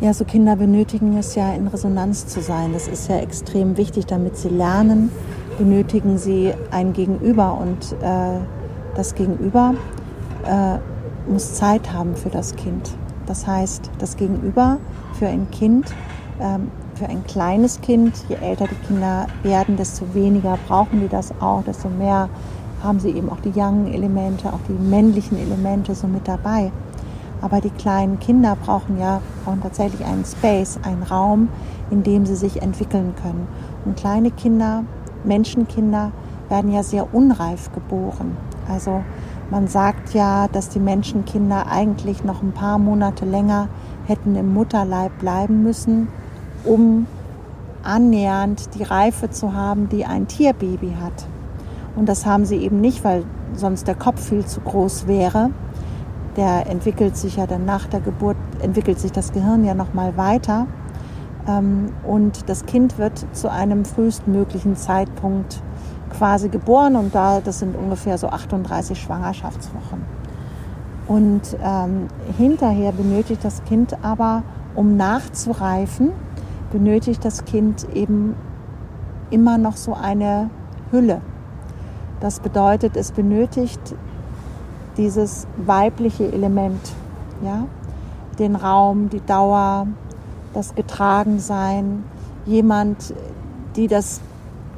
Ja, 0.00 0.14
so 0.14 0.24
Kinder 0.24 0.54
benötigen 0.54 1.16
es 1.16 1.34
ja, 1.34 1.54
in 1.54 1.66
Resonanz 1.66 2.28
zu 2.28 2.40
sein. 2.40 2.72
Das 2.72 2.86
ist 2.86 3.08
ja 3.08 3.16
extrem 3.16 3.76
wichtig, 3.76 4.06
damit 4.06 4.36
sie 4.36 4.48
lernen, 4.48 5.10
benötigen 5.58 6.16
sie 6.16 6.52
ein 6.70 6.92
Gegenüber 6.92 7.58
und 7.60 7.96
äh, 8.00 8.38
das 8.94 9.16
Gegenüber 9.16 9.74
äh, 10.46 10.78
muss 11.28 11.54
Zeit 11.54 11.92
haben 11.92 12.14
für 12.14 12.30
das 12.30 12.54
Kind. 12.54 12.92
Das 13.26 13.44
heißt, 13.44 13.90
das 13.98 14.16
Gegenüber 14.16 14.78
für 15.18 15.26
ein 15.26 15.50
Kind, 15.50 15.92
ähm, 16.40 16.70
für 16.94 17.06
ein 17.06 17.24
kleines 17.24 17.80
Kind, 17.80 18.24
je 18.28 18.36
älter 18.36 18.66
die 18.66 18.86
Kinder 18.86 19.26
werden, 19.42 19.76
desto 19.76 20.14
weniger 20.14 20.58
brauchen 20.68 21.00
die 21.00 21.08
das 21.08 21.32
auch, 21.40 21.62
desto 21.64 21.88
mehr 21.88 22.28
haben 22.82 23.00
sie 23.00 23.10
eben 23.10 23.30
auch 23.30 23.40
die 23.40 23.50
Yang-Elemente, 23.50 24.52
auch 24.52 24.60
die 24.68 24.72
männlichen 24.72 25.38
Elemente 25.38 25.94
so 25.94 26.06
mit 26.06 26.28
dabei. 26.28 26.70
Aber 27.40 27.60
die 27.60 27.70
kleinen 27.70 28.18
Kinder 28.20 28.56
brauchen 28.56 28.98
ja 28.98 29.20
brauchen 29.44 29.62
tatsächlich 29.62 30.06
einen 30.06 30.24
Space, 30.24 30.78
einen 30.82 31.02
Raum, 31.02 31.48
in 31.90 32.02
dem 32.02 32.26
sie 32.26 32.36
sich 32.36 32.62
entwickeln 32.62 33.14
können. 33.22 33.46
Und 33.84 33.96
kleine 33.96 34.30
Kinder, 34.30 34.84
Menschenkinder, 35.24 36.12
werden 36.48 36.72
ja 36.72 36.82
sehr 36.82 37.12
unreif 37.14 37.72
geboren. 37.72 38.36
Also 38.68 39.02
man 39.50 39.66
sagt 39.68 40.14
ja, 40.14 40.48
dass 40.48 40.68
die 40.68 40.78
Menschenkinder 40.78 41.66
eigentlich 41.70 42.24
noch 42.24 42.42
ein 42.42 42.52
paar 42.52 42.78
Monate 42.78 43.24
länger 43.24 43.68
hätten 44.06 44.36
im 44.36 44.52
Mutterleib 44.54 45.18
bleiben 45.18 45.62
müssen, 45.62 46.08
um 46.64 47.06
annähernd 47.82 48.74
die 48.74 48.82
Reife 48.82 49.30
zu 49.30 49.52
haben, 49.52 49.88
die 49.88 50.04
ein 50.04 50.26
Tierbaby 50.26 50.96
hat. 51.02 51.26
Und 51.96 52.08
das 52.08 52.26
haben 52.26 52.44
sie 52.44 52.56
eben 52.56 52.80
nicht, 52.80 53.04
weil 53.04 53.24
sonst 53.54 53.86
der 53.86 53.94
Kopf 53.94 54.28
viel 54.28 54.44
zu 54.44 54.60
groß 54.60 55.06
wäre. 55.06 55.50
Der 56.36 56.68
entwickelt 56.68 57.16
sich 57.16 57.36
ja 57.36 57.46
dann 57.46 57.64
nach 57.64 57.86
der 57.86 58.00
Geburt, 58.00 58.36
entwickelt 58.60 58.98
sich 58.98 59.12
das 59.12 59.32
Gehirn 59.32 59.64
ja 59.64 59.74
nochmal 59.74 60.16
weiter. 60.16 60.66
Ähm, 61.46 61.92
Und 62.04 62.48
das 62.48 62.66
Kind 62.66 62.98
wird 62.98 63.24
zu 63.32 63.50
einem 63.50 63.84
frühestmöglichen 63.84 64.76
Zeitpunkt 64.76 65.62
quasi 66.10 66.48
geboren 66.48 66.96
und 66.96 67.14
da, 67.14 67.40
das 67.40 67.58
sind 67.58 67.76
ungefähr 67.76 68.18
so 68.18 68.28
38 68.28 69.00
Schwangerschaftswochen. 69.00 70.02
Und 71.06 71.42
ähm, 71.62 72.08
hinterher 72.38 72.92
benötigt 72.92 73.44
das 73.44 73.62
Kind 73.64 73.96
aber, 74.02 74.42
um 74.74 74.96
nachzureifen, 74.96 76.12
benötigt 76.74 77.24
das 77.24 77.44
Kind 77.44 77.86
eben 77.94 78.34
immer 79.30 79.58
noch 79.58 79.76
so 79.76 79.94
eine 79.94 80.50
Hülle. 80.90 81.20
Das 82.18 82.40
bedeutet, 82.40 82.96
es 82.96 83.12
benötigt 83.12 83.94
dieses 84.96 85.46
weibliche 85.56 86.32
Element, 86.32 86.80
ja, 87.44 87.66
den 88.40 88.56
Raum, 88.56 89.08
die 89.08 89.20
Dauer, 89.20 89.86
das 90.52 90.74
Getragensein, 90.74 92.02
jemand, 92.44 93.14
die 93.76 93.86
das, 93.86 94.20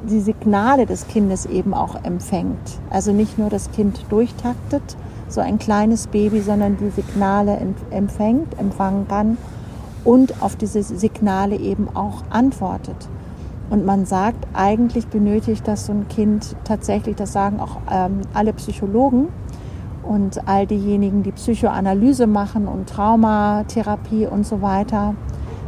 die 0.07 0.19
Signale 0.19 0.85
des 0.85 1.07
Kindes 1.07 1.47
eben 1.47 1.73
auch 1.73 2.03
empfängt. 2.03 2.79
Also 2.91 3.11
nicht 3.11 3.39
nur 3.39 3.49
das 3.49 3.71
Kind 3.71 4.05
durchtaktet, 4.09 4.97
so 5.29 5.41
ein 5.41 5.57
kleines 5.57 6.05
Baby, 6.05 6.41
sondern 6.41 6.77
die 6.77 6.91
Signale 6.91 7.57
empfängt, 7.89 8.59
empfangen 8.59 9.07
kann 9.07 9.39
und 10.07 10.41
auf 10.41 10.55
diese 10.55 10.81
Signale 10.83 11.57
eben 11.57 11.89
auch 11.93 12.23
antwortet. 12.29 13.09
Und 13.69 13.85
man 13.85 14.05
sagt, 14.05 14.47
eigentlich 14.53 15.07
benötigt 15.07 15.67
das 15.67 15.87
so 15.87 15.91
ein 15.91 16.07
Kind 16.07 16.55
tatsächlich, 16.63 17.17
das 17.17 17.33
sagen 17.33 17.59
auch 17.59 17.81
ähm, 17.91 18.21
alle 18.33 18.53
Psychologen 18.53 19.27
und 20.03 20.47
all 20.47 20.65
diejenigen, 20.65 21.23
die 21.23 21.33
Psychoanalyse 21.33 22.25
machen 22.25 22.69
und 22.69 22.87
Traumatherapie 22.87 24.27
und 24.27 24.47
so 24.47 24.61
weiter, 24.61 25.13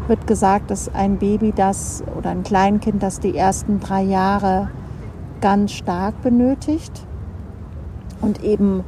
wird 0.08 0.26
gesagt, 0.26 0.72
dass 0.72 0.88
ein 0.96 1.18
Baby 1.18 1.52
das 1.54 2.02
oder 2.18 2.30
ein 2.30 2.44
Kleinkind 2.44 3.04
das 3.04 3.20
die 3.20 3.36
ersten 3.36 3.82
drei 3.82 4.04
Jahre 4.04 4.70
ganz 5.42 5.74
stark 5.74 6.22
benötigt 6.22 7.06
und 8.22 8.42
eben 8.42 8.86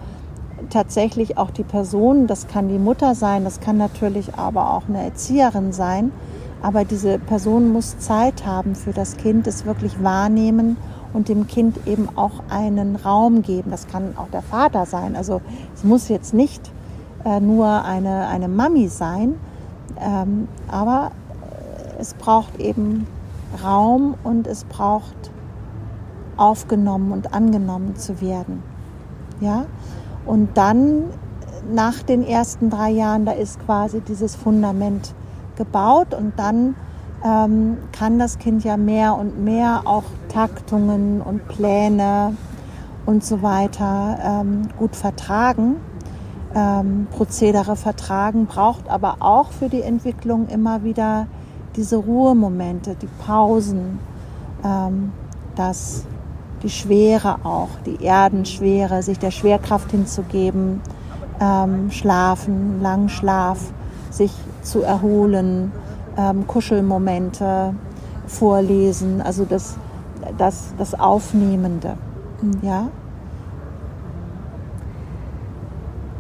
tatsächlich 0.70 1.38
auch 1.38 1.52
die 1.52 1.64
Person, 1.64 2.28
das 2.28 2.48
kann 2.48 2.70
die 2.70 2.80
Mutter 2.80 3.16
sein, 3.16 3.44
das 3.44 3.60
kann 3.60 3.78
natürlich 3.78 4.36
aber 4.36 4.74
auch 4.74 4.84
eine 4.88 5.04
Erzieherin 5.04 5.74
sein, 5.74 6.12
aber 6.62 6.86
diese 6.86 7.18
Person 7.20 7.72
muss 7.72 7.98
Zeit 8.00 8.46
haben 8.46 8.76
für 8.76 8.92
das 8.92 9.18
Kind, 9.18 9.48
es 9.48 9.66
wirklich 9.66 10.04
wahrnehmen 10.04 10.78
und 11.14 11.28
dem 11.28 11.48
Kind 11.48 11.88
eben 11.88 12.08
auch 12.16 12.44
einen 12.50 12.96
Raum 12.96 13.42
geben. 13.42 13.72
Das 13.72 13.88
kann 13.88 14.16
auch 14.16 14.30
der 14.30 14.42
Vater 14.42 14.86
sein. 14.86 15.16
Also 15.16 15.42
es 15.74 15.84
muss 15.84 16.08
jetzt 16.08 16.34
nicht 16.34 16.72
äh, 17.26 17.40
nur 17.40 17.84
eine, 17.84 18.28
eine 18.28 18.48
Mami 18.48 18.88
sein, 18.88 19.36
ähm, 20.00 20.48
aber 20.70 21.12
es 22.00 22.14
braucht 22.14 22.60
eben 22.60 23.08
Raum 23.64 24.16
und 24.24 24.48
es 24.48 24.64
braucht 24.64 25.32
aufgenommen 26.38 27.12
und 27.12 27.34
angenommen 27.34 27.96
zu 27.96 28.22
werden. 28.22 28.64
Ja? 29.40 29.66
Und 30.26 30.58
dann 30.58 31.06
nach 31.74 32.02
den 32.04 32.24
ersten 32.24 32.70
drei 32.70 32.90
Jahren, 32.90 33.26
da 33.26 33.32
ist 33.32 33.60
quasi 33.66 34.02
dieses 34.02 34.36
Fundament 34.36 35.14
gebaut 35.56 36.14
und 36.14 36.34
dann 36.38 36.76
ähm, 37.24 37.78
kann 37.92 38.18
das 38.18 38.40
Kind 38.40 38.64
ja 38.64 38.78
mehr 38.78 39.16
und 39.16 39.44
mehr 39.44 39.82
auch 39.86 40.04
Taktungen 40.30 41.22
und 41.22 41.48
Pläne 41.48 42.36
und 43.06 43.24
so 43.24 43.42
weiter 43.42 44.18
ähm, 44.24 44.70
gut 44.78 44.96
vertragen, 44.96 45.78
ähm, 46.56 47.08
Prozedere 47.12 47.76
vertragen, 47.76 48.46
braucht 48.46 48.90
aber 48.90 49.18
auch 49.20 49.52
für 49.52 49.70
die 49.70 49.82
Entwicklung 49.82 50.48
immer 50.48 50.84
wieder 50.84 51.28
diese 51.76 51.98
Ruhemomente, 51.98 52.96
die 52.96 53.10
Pausen, 53.26 54.00
ähm, 54.64 55.12
das, 55.56 56.06
die 56.64 56.70
Schwere 56.70 57.38
auch, 57.44 57.70
die 57.86 58.04
Erdenschwere, 58.04 59.04
sich 59.04 59.20
der 59.20 59.32
Schwerkraft 59.32 59.92
hinzugeben, 59.92 60.82
ähm, 61.40 61.92
schlafen, 61.92 62.82
langen 62.82 63.10
Schlaf, 63.10 63.60
sich 64.10 64.32
zu 64.62 64.82
erholen, 64.82 65.72
ähm, 66.18 66.46
Kuschelmomente 66.48 67.74
vorlesen, 68.28 69.22
also 69.22 69.46
das, 69.46 69.76
das, 70.38 70.74
das 70.78 71.00
Aufnehmende. 71.00 71.98
Ja? 72.62 72.90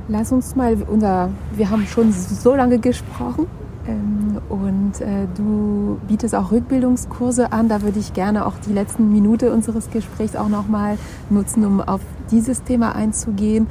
Lass 0.07 0.31
uns 0.31 0.55
mal 0.55 0.75
unser, 0.89 1.29
wir 1.55 1.69
haben 1.69 1.86
schon 1.86 2.12
so 2.12 2.55
lange 2.55 2.79
gesprochen 2.79 3.48
und 4.50 5.01
äh, 5.01 5.27
du 5.35 6.00
bietest 6.07 6.35
auch 6.35 6.51
Rückbildungskurse 6.51 7.51
an. 7.51 7.67
Da 7.67 7.81
würde 7.81 8.00
ich 8.00 8.13
gerne 8.13 8.45
auch 8.45 8.53
die 8.65 8.73
letzten 8.73 9.11
Minute 9.11 9.51
unseres 9.51 9.89
Gesprächs 9.89 10.35
auch 10.35 10.50
nochmal 10.50 10.97
nutzen, 11.29 11.65
um 11.65 11.81
auf 11.81 12.01
dieses 12.29 12.63
Thema 12.63 12.95
einzugehen. 12.95 13.67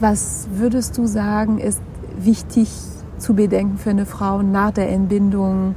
Was 0.00 0.48
würdest 0.52 0.98
du 0.98 1.06
sagen, 1.06 1.58
ist 1.58 1.80
wichtig 2.18 2.70
zu 3.18 3.34
bedenken 3.34 3.78
für 3.78 3.90
eine 3.90 4.06
Frau 4.06 4.42
nach 4.42 4.72
der 4.72 4.90
Entbindung? 4.90 5.76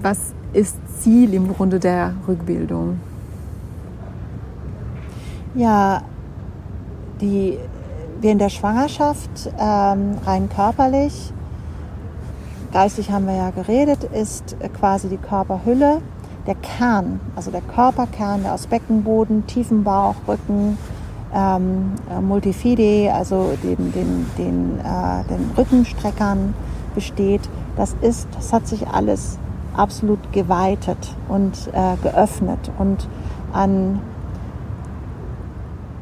Was 0.00 0.32
ist 0.52 0.76
Ziel 1.00 1.34
im 1.34 1.52
Grunde 1.52 1.78
der 1.78 2.14
Rückbildung? 2.26 3.00
Ja, 5.54 6.02
die, 7.20 7.58
wir 8.20 8.32
in 8.32 8.38
der 8.38 8.48
Schwangerschaft 8.48 9.52
ähm, 9.58 10.16
rein 10.24 10.48
körperlich, 10.48 11.32
geistig 12.74 13.12
haben 13.12 13.26
wir 13.26 13.36
ja 13.36 13.50
geredet, 13.50 14.02
ist 14.02 14.56
quasi 14.78 15.08
die 15.08 15.16
Körperhülle, 15.16 16.02
der 16.48 16.56
Kern, 16.56 17.20
also 17.36 17.52
der 17.52 17.60
Körperkern, 17.60 18.42
der 18.42 18.52
aus 18.52 18.66
Beckenboden, 18.66 19.46
tiefen 19.46 19.84
Bauch, 19.84 20.16
Rücken, 20.26 20.76
ähm, 21.32 21.92
äh, 22.10 22.20
Multifide, 22.20 23.14
also 23.14 23.56
den, 23.62 23.92
den, 23.92 24.26
den, 24.36 24.80
äh, 24.80 25.24
den 25.30 25.52
Rückenstreckern 25.56 26.52
besteht. 26.96 27.42
Das 27.76 27.94
ist, 28.02 28.26
das 28.34 28.52
hat 28.52 28.66
sich 28.66 28.88
alles 28.88 29.38
absolut 29.76 30.32
geweitet 30.32 31.14
und 31.28 31.70
äh, 31.72 31.96
geöffnet 32.02 32.72
und 32.78 33.08
an 33.52 34.00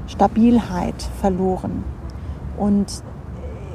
Stabilheit 0.06 1.02
verloren. 1.20 1.84
Und 2.56 3.02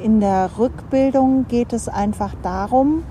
in 0.02 0.20
der 0.20 0.50
Rückbildung 0.58 1.46
geht 1.48 1.72
es 1.72 1.88
einfach 1.88 2.34
darum, 2.42 3.02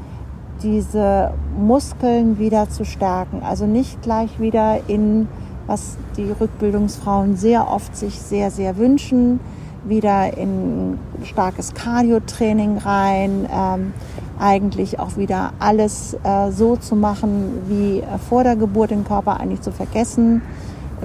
diese 0.64 1.34
Muskeln 1.58 2.40
wieder 2.40 2.70
zu 2.70 2.86
stärken. 2.86 3.44
Also 3.44 3.66
nicht 3.66 4.02
gleich 4.02 4.40
wieder 4.40 4.80
in 4.88 5.28
was 5.68 5.98
die 6.16 6.32
Rückbildungsfrauen 6.32 7.36
sehr 7.36 7.70
oft 7.70 7.96
sich 7.96 8.20
sehr, 8.20 8.50
sehr 8.50 8.78
wünschen, 8.78 9.40
wieder 9.84 10.36
in 10.38 10.98
starkes 11.24 11.74
Cardio-Training 11.74 12.78
rein, 12.80 13.48
ähm, 13.54 13.94
eigentlich 14.40 15.00
auch 15.00 15.18
wieder 15.18 15.54
alles 15.60 16.16
äh, 16.24 16.52
so 16.52 16.76
zu 16.78 16.96
machen, 16.96 17.62
wie 17.68 18.04
vor 18.30 18.44
der 18.44 18.56
Geburt 18.56 18.92
den 18.92 19.04
Körper 19.04 19.40
eigentlich 19.40 19.62
zu 19.62 19.72
vergessen, 19.72 20.42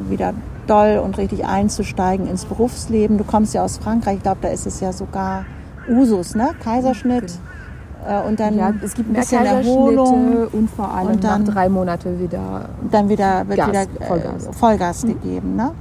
wieder 0.08 0.32
doll 0.66 1.00
und 1.04 1.18
richtig 1.18 1.44
einzusteigen 1.44 2.26
ins 2.26 2.44
Berufsleben. 2.44 3.18
Du 3.18 3.24
kommst 3.24 3.54
ja 3.54 3.64
aus 3.64 3.78
Frankreich, 3.78 4.16
ich 4.16 4.22
glaube, 4.22 4.38
da 4.42 4.48
ist 4.48 4.66
es 4.66 4.80
ja 4.80 4.92
sogar 4.92 5.44
Usus, 5.88 6.34
ne? 6.34 6.50
Kaiserschnitt. 6.62 7.24
Okay 7.24 7.52
äh, 8.06 8.20
und 8.26 8.40
dann 8.40 8.56
ja, 8.56 8.72
es 8.82 8.94
gibt 8.94 9.10
ein 9.10 9.14
bisschen 9.14 9.44
Erholung 9.44 10.48
und 10.52 10.70
vor 10.70 10.92
allem 10.92 11.12
und 11.12 11.24
dann, 11.24 11.44
nach 11.44 11.52
drei 11.52 11.68
Monate 11.68 12.18
wieder 12.18 12.68
dann 12.90 13.08
wieder 13.08 13.46
wird 13.48 13.58
Gas, 13.58 13.68
wieder 13.68 13.82
äh, 13.82 14.06
Vollgas, 14.06 14.48
Vollgas 14.52 15.04
mhm. 15.04 15.08
gegeben. 15.08 15.56
Ne? 15.56 15.72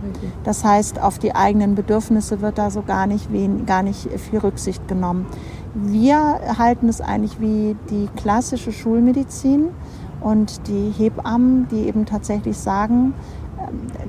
Das 0.43 0.63
heißt, 0.63 1.01
auf 1.01 1.19
die 1.19 1.35
eigenen 1.35 1.75
Bedürfnisse 1.75 2.41
wird 2.41 2.57
da 2.57 2.69
so 2.69 2.83
gar 2.83 3.07
nicht, 3.07 3.31
wen, 3.31 3.65
gar 3.65 3.83
nicht 3.83 4.09
viel 4.19 4.39
Rücksicht 4.39 4.87
genommen. 4.87 5.25
Wir 5.73 6.39
halten 6.57 6.89
es 6.89 7.01
eigentlich 7.01 7.39
wie 7.39 7.75
die 7.89 8.09
klassische 8.17 8.71
Schulmedizin 8.71 9.69
und 10.19 10.67
die 10.67 10.93
Hebammen, 10.95 11.67
die 11.69 11.87
eben 11.87 12.05
tatsächlich 12.05 12.57
sagen, 12.57 13.13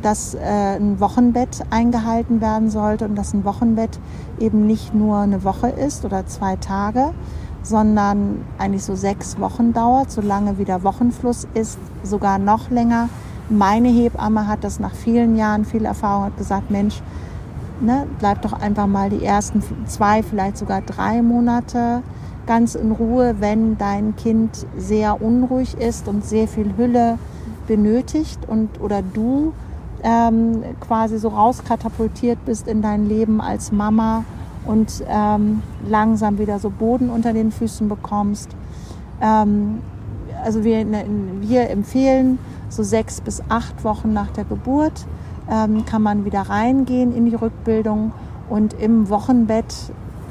dass 0.01 0.35
äh, 0.35 0.77
ein 0.77 1.01
Wochenbett 1.01 1.63
eingehalten 1.71 2.41
werden 2.41 2.71
sollte 2.71 3.05
und 3.05 3.17
dass 3.17 3.35
ein 3.35 3.45
Wochenbett 3.45 3.99
eben 4.39 4.67
nicht 4.67 4.95
nur 4.95 5.19
eine 5.19 5.45
Woche 5.45 5.69
ist 5.69 6.05
oder 6.05 6.27
zwei 6.27 6.57
Tage, 6.57 7.13
sondern 7.63 8.45
eigentlich 8.59 8.85
so 8.85 8.95
sechs 8.95 9.39
Wochen 9.39 9.73
dauert, 9.73 10.11
solange 10.11 10.59
wieder 10.59 10.83
Wochenfluss 10.83 11.47
ist, 11.55 11.79
sogar 12.03 12.39
noch 12.39 12.71
länger. 12.71 13.09
Meine 13.49 13.89
Hebamme 13.89 14.47
hat 14.47 14.65
das 14.65 14.81
nach 14.81 14.95
vielen 14.95 15.37
Jahren, 15.37 15.65
viel 15.65 15.85
Erfahrung, 15.85 16.25
hat 16.25 16.37
gesagt, 16.37 16.71
Mensch, 16.71 17.03
ne, 17.81 18.07
bleib 18.19 18.43
doch 18.43 18.53
einfach 18.53 18.87
mal 18.87 19.11
die 19.11 19.25
ersten 19.25 19.63
zwei, 19.87 20.23
vielleicht 20.23 20.57
sogar 20.57 20.81
drei 20.81 21.23
Monate 21.23 22.03
ganz 22.47 22.75
in 22.75 22.91
Ruhe, 22.91 23.37
wenn 23.39 23.79
dein 23.79 24.17
Kind 24.17 24.67
sehr 24.77 25.23
unruhig 25.23 25.75
ist 25.79 26.09
und 26.09 26.25
sehr 26.25 26.49
viel 26.49 26.77
Hülle 26.77 27.19
benötigt 27.67 28.41
und 28.47 28.81
oder 28.81 29.03
du 29.03 29.53
ähm, 30.03 30.63
quasi 30.81 31.19
so 31.19 31.29
rauskatapultiert 31.29 32.45
bist 32.45 32.67
in 32.67 32.83
dein 32.83 33.09
Leben 33.09 33.41
als 33.41 33.73
Mama 33.73 34.25
und 34.65 35.05
ähm, 35.09 35.63
langsam 35.89 36.39
wieder 36.39 36.59
so 36.59 36.71
Boden 36.71 37.11
unter 37.11 37.33
den 37.33 37.53
Füßen 37.53 37.89
bekommst. 37.89 38.51
Ähm, 39.21 39.81
also 40.45 40.65
wir, 40.65 40.85
wir 41.41 41.71
empfehlen 41.71 42.39
so 42.69 42.83
sechs 42.83 43.21
bis 43.21 43.43
acht 43.49 43.85
Wochen 43.85 44.13
nach 44.13 44.31
der 44.31 44.45
Geburt 44.45 45.07
ähm, 45.51 45.85
kann 45.85 46.03
man 46.03 46.25
wieder 46.25 46.43
reingehen 46.43 47.15
in 47.15 47.27
die 47.27 47.35
Rückbildung 47.35 48.13
und 48.49 48.75
im 48.75 49.09
Wochenbett 49.09 49.75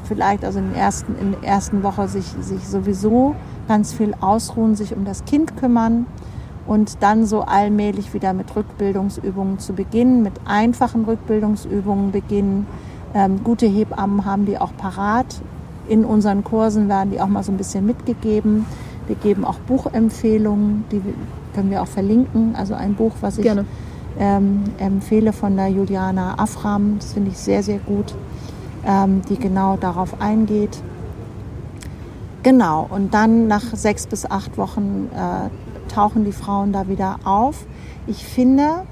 vielleicht 0.04 0.44
also 0.44 0.58
in, 0.58 0.70
den 0.70 0.74
ersten, 0.74 1.16
in 1.18 1.32
der 1.32 1.44
ersten 1.48 1.82
Woche 1.82 2.08
sich, 2.08 2.26
sich 2.40 2.66
sowieso 2.66 3.34
ganz 3.68 3.92
viel 3.92 4.14
ausruhen, 4.20 4.74
sich 4.74 4.94
um 4.94 5.04
das 5.04 5.24
Kind 5.24 5.56
kümmern 5.56 6.06
und 6.66 7.02
dann 7.02 7.26
so 7.26 7.42
allmählich 7.42 8.14
wieder 8.14 8.32
mit 8.32 8.54
Rückbildungsübungen 8.54 9.58
zu 9.58 9.72
beginnen, 9.72 10.22
mit 10.22 10.34
einfachen 10.44 11.04
Rückbildungsübungen 11.04 12.12
beginnen, 12.12 12.66
ähm, 13.14 13.42
gute 13.44 13.66
Hebammen 13.66 14.24
haben 14.24 14.46
die 14.46 14.58
auch 14.58 14.74
parat. 14.76 15.26
In 15.88 16.04
unseren 16.04 16.44
Kursen 16.44 16.88
werden 16.88 17.10
die 17.10 17.20
auch 17.20 17.26
mal 17.26 17.42
so 17.42 17.52
ein 17.52 17.58
bisschen 17.58 17.84
mitgegeben. 17.84 18.66
Wir 19.06 19.16
geben 19.16 19.44
auch 19.44 19.58
Buchempfehlungen, 19.58 20.84
die 20.90 21.02
können 21.54 21.70
wir 21.70 21.82
auch 21.82 21.88
verlinken. 21.88 22.54
Also 22.56 22.74
ein 22.74 22.94
Buch, 22.94 23.12
was 23.20 23.38
ich 23.38 23.50
ähm, 24.18 24.64
empfehle 24.78 25.32
von 25.32 25.56
der 25.56 25.68
Juliana 25.68 26.38
Afram, 26.38 26.96
das 26.98 27.12
finde 27.12 27.30
ich 27.30 27.38
sehr, 27.38 27.62
sehr 27.62 27.78
gut, 27.78 28.14
ähm, 28.86 29.22
die 29.28 29.36
genau 29.36 29.76
darauf 29.76 30.20
eingeht. 30.20 30.82
Genau, 32.42 32.86
und 32.88 33.14
dann 33.14 33.46
nach 33.46 33.62
sechs 33.74 34.06
bis 34.06 34.28
acht 34.28 34.58
Wochen 34.58 35.08
äh, 35.14 35.48
tauchen 35.94 36.24
die 36.24 36.32
Frauen 36.32 36.72
da 36.72 36.88
wieder 36.88 37.18
auf. 37.24 37.66
Ich 38.06 38.24
finde, 38.24 38.82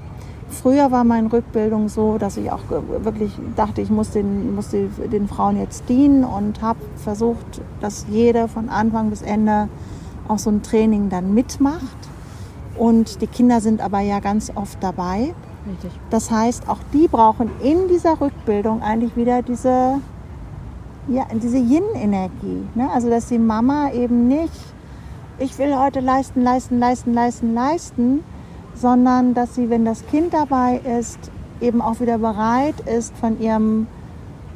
Früher 0.51 0.91
war 0.91 1.05
meine 1.05 1.31
Rückbildung 1.31 1.87
so, 1.87 2.17
dass 2.17 2.35
ich 2.35 2.51
auch 2.51 2.59
wirklich 2.69 3.31
dachte, 3.55 3.79
ich 3.81 3.89
muss 3.89 4.11
den, 4.11 4.53
muss 4.53 4.69
den 4.69 5.27
Frauen 5.29 5.57
jetzt 5.57 5.87
dienen 5.87 6.25
und 6.25 6.61
habe 6.61 6.79
versucht, 6.97 7.61
dass 7.79 8.05
jede 8.09 8.49
von 8.49 8.67
Anfang 8.67 9.09
bis 9.09 9.21
Ende 9.21 9.69
auch 10.27 10.37
so 10.37 10.49
ein 10.49 10.61
Training 10.61 11.09
dann 11.09 11.33
mitmacht. 11.33 11.97
Und 12.77 13.21
die 13.21 13.27
Kinder 13.27 13.61
sind 13.61 13.79
aber 13.79 14.01
ja 14.01 14.19
ganz 14.19 14.51
oft 14.53 14.77
dabei. 14.83 15.33
Richtig. 15.69 15.91
Das 16.09 16.29
heißt, 16.29 16.67
auch 16.67 16.79
die 16.93 17.07
brauchen 17.07 17.49
in 17.63 17.87
dieser 17.87 18.19
Rückbildung 18.19 18.81
eigentlich 18.81 19.15
wieder 19.15 19.41
diese, 19.41 19.99
ja, 21.07 21.25
diese 21.41 21.57
Yin-Energie. 21.57 22.63
Ne? 22.75 22.89
Also, 22.93 23.09
dass 23.09 23.27
die 23.27 23.39
Mama 23.39 23.91
eben 23.91 24.27
nicht, 24.27 24.70
ich 25.41 25.57
will 25.57 25.75
heute 25.75 25.99
leisten, 26.01 26.43
leisten, 26.43 26.79
leisten, 26.79 27.13
leisten, 27.13 27.53
leisten, 27.53 28.23
sondern 28.75 29.33
dass 29.33 29.55
sie, 29.55 29.69
wenn 29.69 29.85
das 29.85 30.05
Kind 30.05 30.33
dabei 30.33 30.79
ist, 30.99 31.19
eben 31.59 31.81
auch 31.81 31.99
wieder 31.99 32.19
bereit 32.19 32.75
ist, 32.81 33.15
von 33.17 33.39
ihrem 33.39 33.87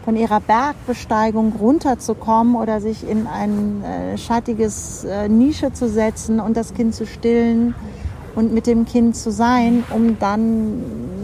von 0.04 0.16
ihrer 0.16 0.40
Bergbesteigung 0.40 1.54
runterzukommen 1.60 2.56
oder 2.56 2.80
sich 2.80 3.10
in 3.10 3.26
ein 3.26 3.84
äh, 3.84 4.18
schattiges 4.20 5.04
äh, 5.04 5.28
Nische 5.28 5.74
zu 5.74 5.90
setzen 5.90 6.40
und 6.40 6.56
das 6.56 6.76
Kind 6.76 6.94
zu 6.94 7.08
stillen 7.08 7.74
und 8.36 8.54
mit 8.54 8.68
dem 8.68 8.86
Kind 8.86 9.16
zu 9.16 9.32
sein, 9.32 9.84
um 9.90 10.20
dann 10.20 10.84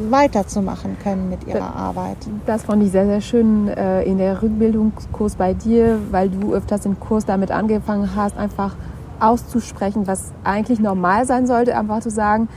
weiterzumachen 0.09 0.97
können 1.03 1.29
mit 1.29 1.45
ihrer 1.45 1.59
das, 1.59 1.75
Arbeit. 1.75 2.17
Das 2.47 2.63
fand 2.63 2.81
ich 2.83 2.91
sehr, 2.91 3.05
sehr 3.05 3.21
schön 3.21 3.67
äh, 3.67 4.01
in 4.01 4.17
der 4.17 4.41
Rückbildungskurs 4.41 5.35
bei 5.35 5.53
dir, 5.53 5.99
weil 6.09 6.29
du 6.29 6.55
öfters 6.55 6.83
im 6.87 6.99
Kurs 6.99 7.23
damit 7.25 7.51
angefangen 7.51 8.15
hast, 8.15 8.35
einfach 8.35 8.75
auszusprechen, 9.21 10.07
was 10.07 10.31
eigentlich 10.43 10.79
normal 10.79 11.25
sein 11.25 11.47
sollte, 11.47 11.77
einfach 11.77 11.99
zu 12.01 12.09
sagen, 12.09 12.49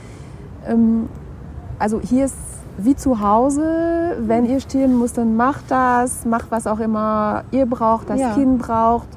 ähm, 0.67 1.07
also 1.79 1.99
hier 2.01 2.25
ist 2.25 2.35
wie 2.77 2.95
zu 2.95 3.21
Hause, 3.21 4.17
wenn 4.19 4.45
ihr 4.45 4.59
stillen 4.59 4.99
müsst, 4.99 5.17
dann 5.17 5.35
macht 5.37 5.65
das, 5.69 6.25
macht 6.25 6.51
was 6.51 6.67
auch 6.67 6.79
immer 6.79 7.43
ihr 7.51 7.65
braucht, 7.65 8.09
das 8.09 8.19
Ja. 8.19 8.33
Kind 8.33 8.59
braucht. 8.59 9.07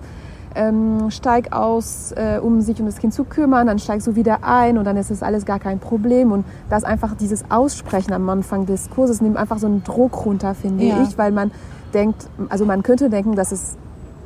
Ähm, 0.55 1.11
steig 1.11 1.53
aus, 1.53 2.13
äh, 2.13 2.39
um 2.41 2.61
sich 2.63 2.81
um 2.81 2.87
das 2.87 2.97
Kind 2.99 3.13
zu 3.15 3.23
kümmern, 3.25 3.67
dann 3.69 3.79
steigst 3.79 4.07
du 4.07 4.17
wieder 4.17 4.39
ein 4.43 4.79
und 4.79 4.85
dann 4.85 4.97
ist 4.97 5.11
das 5.11 5.23
alles 5.23 5.45
gar 5.45 5.59
kein 5.61 5.79
Problem. 5.79 6.33
Und 6.33 6.45
das 6.71 6.85
einfach 6.85 7.15
dieses 7.15 7.51
Aussprechen 7.51 8.13
am 8.13 8.29
Anfang 8.29 8.65
des 8.67 8.91
Kurses 8.91 9.21
nimmt 9.21 9.37
einfach 9.37 9.59
so 9.59 9.67
einen 9.67 9.85
Druck 9.85 10.25
runter, 10.25 10.55
finde 10.55 10.85
Ja. 10.85 11.03
ich, 11.03 11.17
weil 11.19 11.33
man 11.33 11.51
denkt, 11.95 12.29
also 12.49 12.65
man 12.65 12.83
könnte 12.83 13.09
denken, 13.11 13.37
dass 13.37 13.53
es 13.53 13.77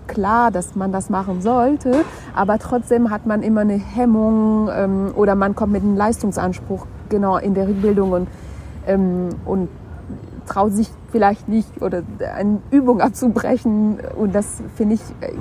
klar, 0.06 0.50
dass 0.50 0.74
man 0.74 0.92
das 0.92 1.10
machen 1.10 1.42
sollte, 1.42 2.04
aber 2.34 2.58
trotzdem 2.58 3.10
hat 3.10 3.26
man 3.26 3.42
immer 3.42 3.62
eine 3.62 3.74
Hemmung 3.74 4.68
ähm, 4.74 5.12
oder 5.14 5.34
man 5.34 5.54
kommt 5.54 5.72
mit 5.72 5.82
einem 5.82 5.96
Leistungsanspruch 5.96 6.86
genau 7.08 7.36
in 7.36 7.54
der 7.54 7.66
Bildung 7.66 8.12
und, 8.12 8.28
ähm, 8.86 9.30
und 9.44 9.68
traut 10.46 10.72
sich 10.72 10.90
vielleicht 11.10 11.48
nicht 11.48 11.82
oder 11.82 12.02
eine 12.34 12.58
Übung 12.70 13.00
abzubrechen 13.00 13.98
und 14.16 14.34
das 14.34 14.62
finde 14.76 14.94
ich 14.94 15.00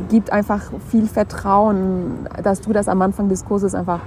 gibt 0.10 0.32
einfach 0.32 0.62
viel 0.90 1.08
Vertrauen, 1.08 2.28
dass 2.44 2.62
du 2.62 2.74
das 2.74 2.88
am 2.88 3.02
Anfang 3.02 3.30
des 3.30 3.46
Kurses 3.46 3.74
einfach 3.74 4.02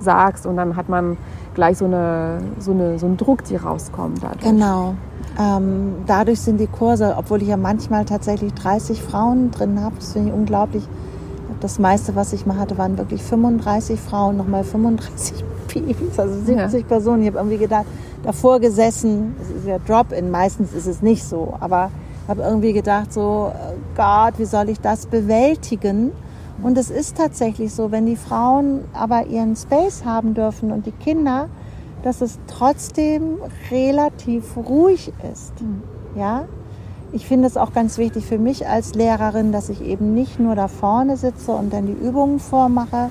sagst 0.00 0.46
und 0.46 0.56
dann 0.56 0.76
hat 0.76 0.88
man 0.88 1.16
gleich 1.54 1.78
so 1.78 1.86
eine 1.86 2.38
so 2.58 2.72
eine 2.72 2.98
so 2.98 3.06
einen 3.06 3.16
Druck, 3.16 3.44
die 3.44 3.56
rauskommt. 3.56 4.22
Dadurch. 4.22 4.42
Genau. 4.42 4.94
Ähm, 5.38 5.96
dadurch 6.06 6.40
sind 6.40 6.58
die 6.58 6.66
Kurse, 6.66 7.14
obwohl 7.18 7.42
ich 7.42 7.48
ja 7.48 7.56
manchmal 7.56 8.04
tatsächlich 8.04 8.54
30 8.54 9.02
Frauen 9.02 9.50
drin 9.50 9.80
habe, 9.80 9.96
das 9.96 10.12
finde 10.12 10.30
ich 10.30 10.34
unglaublich. 10.34 10.84
Das 11.60 11.78
meiste, 11.78 12.14
was 12.14 12.32
ich 12.32 12.46
mal 12.46 12.58
hatte, 12.58 12.78
waren 12.78 12.98
wirklich 12.98 13.22
35 13.22 13.98
Frauen, 13.98 14.36
nochmal 14.36 14.64
35 14.64 15.44
Babys, 15.74 16.18
also 16.18 16.40
70 16.40 16.86
Personen. 16.86 17.22
Ich 17.22 17.28
habe 17.28 17.38
irgendwie 17.38 17.58
gedacht, 17.58 17.86
davor 18.22 18.60
gesessen, 18.60 19.34
es 19.40 19.50
ist 19.50 19.66
ja 19.66 19.78
Drop-in, 19.78 20.30
meistens 20.30 20.72
ist 20.72 20.86
es 20.86 21.02
nicht 21.02 21.24
so, 21.24 21.54
aber 21.58 21.90
habe 22.28 22.42
irgendwie 22.42 22.72
gedacht, 22.72 23.12
so, 23.12 23.52
äh, 23.52 23.74
Gott, 23.96 24.34
wie 24.38 24.44
soll 24.44 24.68
ich 24.68 24.80
das 24.80 25.06
bewältigen? 25.06 26.12
Und 26.62 26.78
es 26.78 26.90
ist 26.90 27.16
tatsächlich 27.16 27.74
so, 27.74 27.90
wenn 27.90 28.06
die 28.06 28.16
Frauen 28.16 28.84
aber 28.92 29.26
ihren 29.26 29.56
Space 29.56 30.04
haben 30.04 30.34
dürfen 30.34 30.70
und 30.70 30.86
die 30.86 30.92
Kinder, 30.92 31.48
dass 32.04 32.20
es 32.20 32.38
trotzdem 32.46 33.38
relativ 33.70 34.56
ruhig 34.58 35.10
ist. 35.32 35.54
Ja? 36.14 36.44
Ich 37.12 37.26
finde 37.26 37.48
es 37.48 37.56
auch 37.56 37.72
ganz 37.72 37.96
wichtig 37.96 38.26
für 38.26 38.38
mich 38.38 38.68
als 38.68 38.94
Lehrerin, 38.94 39.52
dass 39.52 39.70
ich 39.70 39.80
eben 39.80 40.12
nicht 40.12 40.38
nur 40.38 40.54
da 40.54 40.68
vorne 40.68 41.16
sitze 41.16 41.52
und 41.52 41.72
dann 41.72 41.86
die 41.86 41.92
Übungen 41.92 42.40
vormache, 42.40 43.08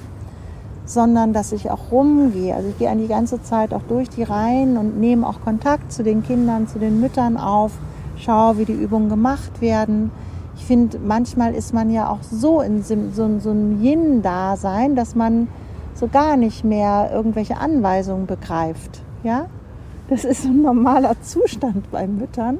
sondern 0.85 1.33
dass 1.33 1.53
ich 1.53 1.71
auch 1.71 1.91
rumgehe. 1.91 2.53
Also 2.53 2.69
ich 2.69 2.77
gehe 2.77 2.87
eigentlich 2.87 3.07
die 3.07 3.13
ganze 3.13 3.41
Zeit 3.41 3.73
auch 3.73 3.81
durch 3.87 4.09
die 4.09 4.21
Reihen 4.21 4.77
und 4.77 4.99
nehme 4.99 5.27
auch 5.27 5.41
Kontakt 5.41 5.91
zu 5.91 6.03
den 6.03 6.21
Kindern, 6.21 6.67
zu 6.67 6.77
den 6.77 6.99
Müttern 6.99 7.37
auf, 7.37 7.71
schaue, 8.17 8.59
wie 8.59 8.65
die 8.65 8.73
Übungen 8.73 9.09
gemacht 9.09 9.59
werden. 9.59 10.11
Ich 10.55 10.65
finde, 10.65 10.99
manchmal 10.99 11.55
ist 11.55 11.73
man 11.73 11.89
ja 11.89 12.09
auch 12.09 12.21
so 12.21 12.61
in 12.61 12.83
so, 12.83 12.95
so, 13.11 13.39
so 13.39 13.49
einem 13.49 13.81
Yin-Dasein, 13.81 14.95
dass 14.95 15.15
man 15.15 15.47
so 15.95 16.07
gar 16.07 16.37
nicht 16.37 16.63
mehr 16.63 17.09
irgendwelche 17.13 17.57
Anweisungen 17.57 18.25
begreift. 18.25 19.01
Ja? 19.23 19.47
Das 20.09 20.25
ist 20.25 20.45
ein 20.45 20.61
normaler 20.61 21.21
Zustand 21.21 21.89
bei 21.91 22.07
Müttern, 22.07 22.59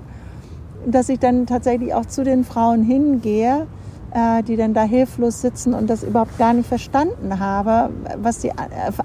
dass 0.86 1.10
ich 1.10 1.20
dann 1.20 1.46
tatsächlich 1.46 1.94
auch 1.94 2.06
zu 2.06 2.24
den 2.24 2.44
Frauen 2.44 2.84
hingehe, 2.84 3.68
äh, 4.14 4.44
die 4.44 4.56
dann 4.56 4.74
da 4.74 4.84
hilflos 4.84 5.42
sitzen 5.42 5.74
und 5.74 5.90
das 5.90 6.04
überhaupt 6.04 6.38
gar 6.38 6.54
nicht 6.54 6.68
verstanden 6.68 7.40
habe, 7.40 7.92
was 8.22 8.42
sie 8.42 8.50
äh, 8.50 8.54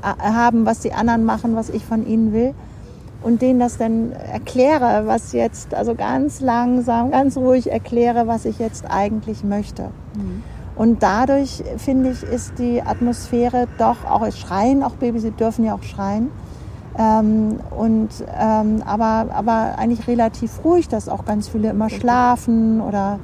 haben, 0.03 0.67
was 0.67 0.81
die 0.81 0.93
anderen 0.93 1.25
machen, 1.25 1.57
was 1.57 1.71
ich 1.71 1.85
von 1.85 2.07
ihnen 2.07 2.33
will. 2.33 2.55
Und 3.21 3.43
denen 3.43 3.59
das 3.59 3.79
dann 3.79 4.13
erkläre, 4.13 5.07
was 5.07 5.33
jetzt, 5.33 5.75
also 5.75 5.97
ganz 5.97 6.41
langsam, 6.41 7.11
ganz 7.11 7.37
ruhig 7.37 7.69
erkläre, 7.71 8.29
was 8.29 8.45
ich 8.45 8.61
jetzt 8.61 8.85
eigentlich 8.89 9.43
möchte. 9.43 9.91
Und 10.79 11.03
dadurch, 11.03 11.65
finde 11.77 12.11
ich, 12.11 12.23
ist 12.23 12.59
die 12.59 12.81
Atmosphäre 12.81 13.67
doch 13.79 14.05
auch, 14.09 14.25
es 14.25 14.39
schreien 14.39 14.85
auch 14.85 14.95
Babys, 14.95 15.23
sie 15.23 15.33
dürfen 15.33 15.65
ja 15.65 15.75
auch 15.75 15.83
schreien. 15.83 16.31
Ähm, 16.97 17.59
und, 17.77 18.09
ähm, 18.41 18.83
aber, 18.87 19.27
aber 19.35 19.75
eigentlich 19.77 20.07
relativ 20.07 20.65
ruhig, 20.65 20.89
dass 20.89 21.09
auch 21.09 21.25
ganz 21.25 21.49
viele 21.49 21.71
immer 21.71 21.91
schlafen 21.91 22.81
oder 22.81 23.19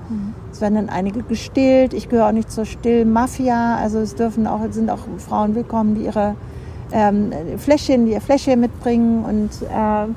es 0.52 0.60
werden 0.60 0.74
dann 0.74 0.88
einige 0.88 1.22
gestillt. 1.22 1.94
Ich 1.94 2.08
gehöre 2.08 2.28
auch 2.28 2.32
nicht 2.32 2.50
zur 2.50 2.66
Still-Mafia, 2.66 3.76
also 3.76 3.98
es 4.00 4.16
dürfen 4.16 4.46
auch, 4.46 4.60
sind 4.70 4.90
auch 4.90 5.00
Frauen 5.18 5.54
willkommen, 5.54 5.94
die 5.94 6.04
ihre 6.04 6.34
ähm, 6.92 7.32
Fläschchen, 7.58 8.06
die 8.06 8.12
ihr 8.12 8.20
Fläschchen 8.20 8.60
mitbringen 8.60 9.24
und 9.24 9.50
ähm, 9.72 10.16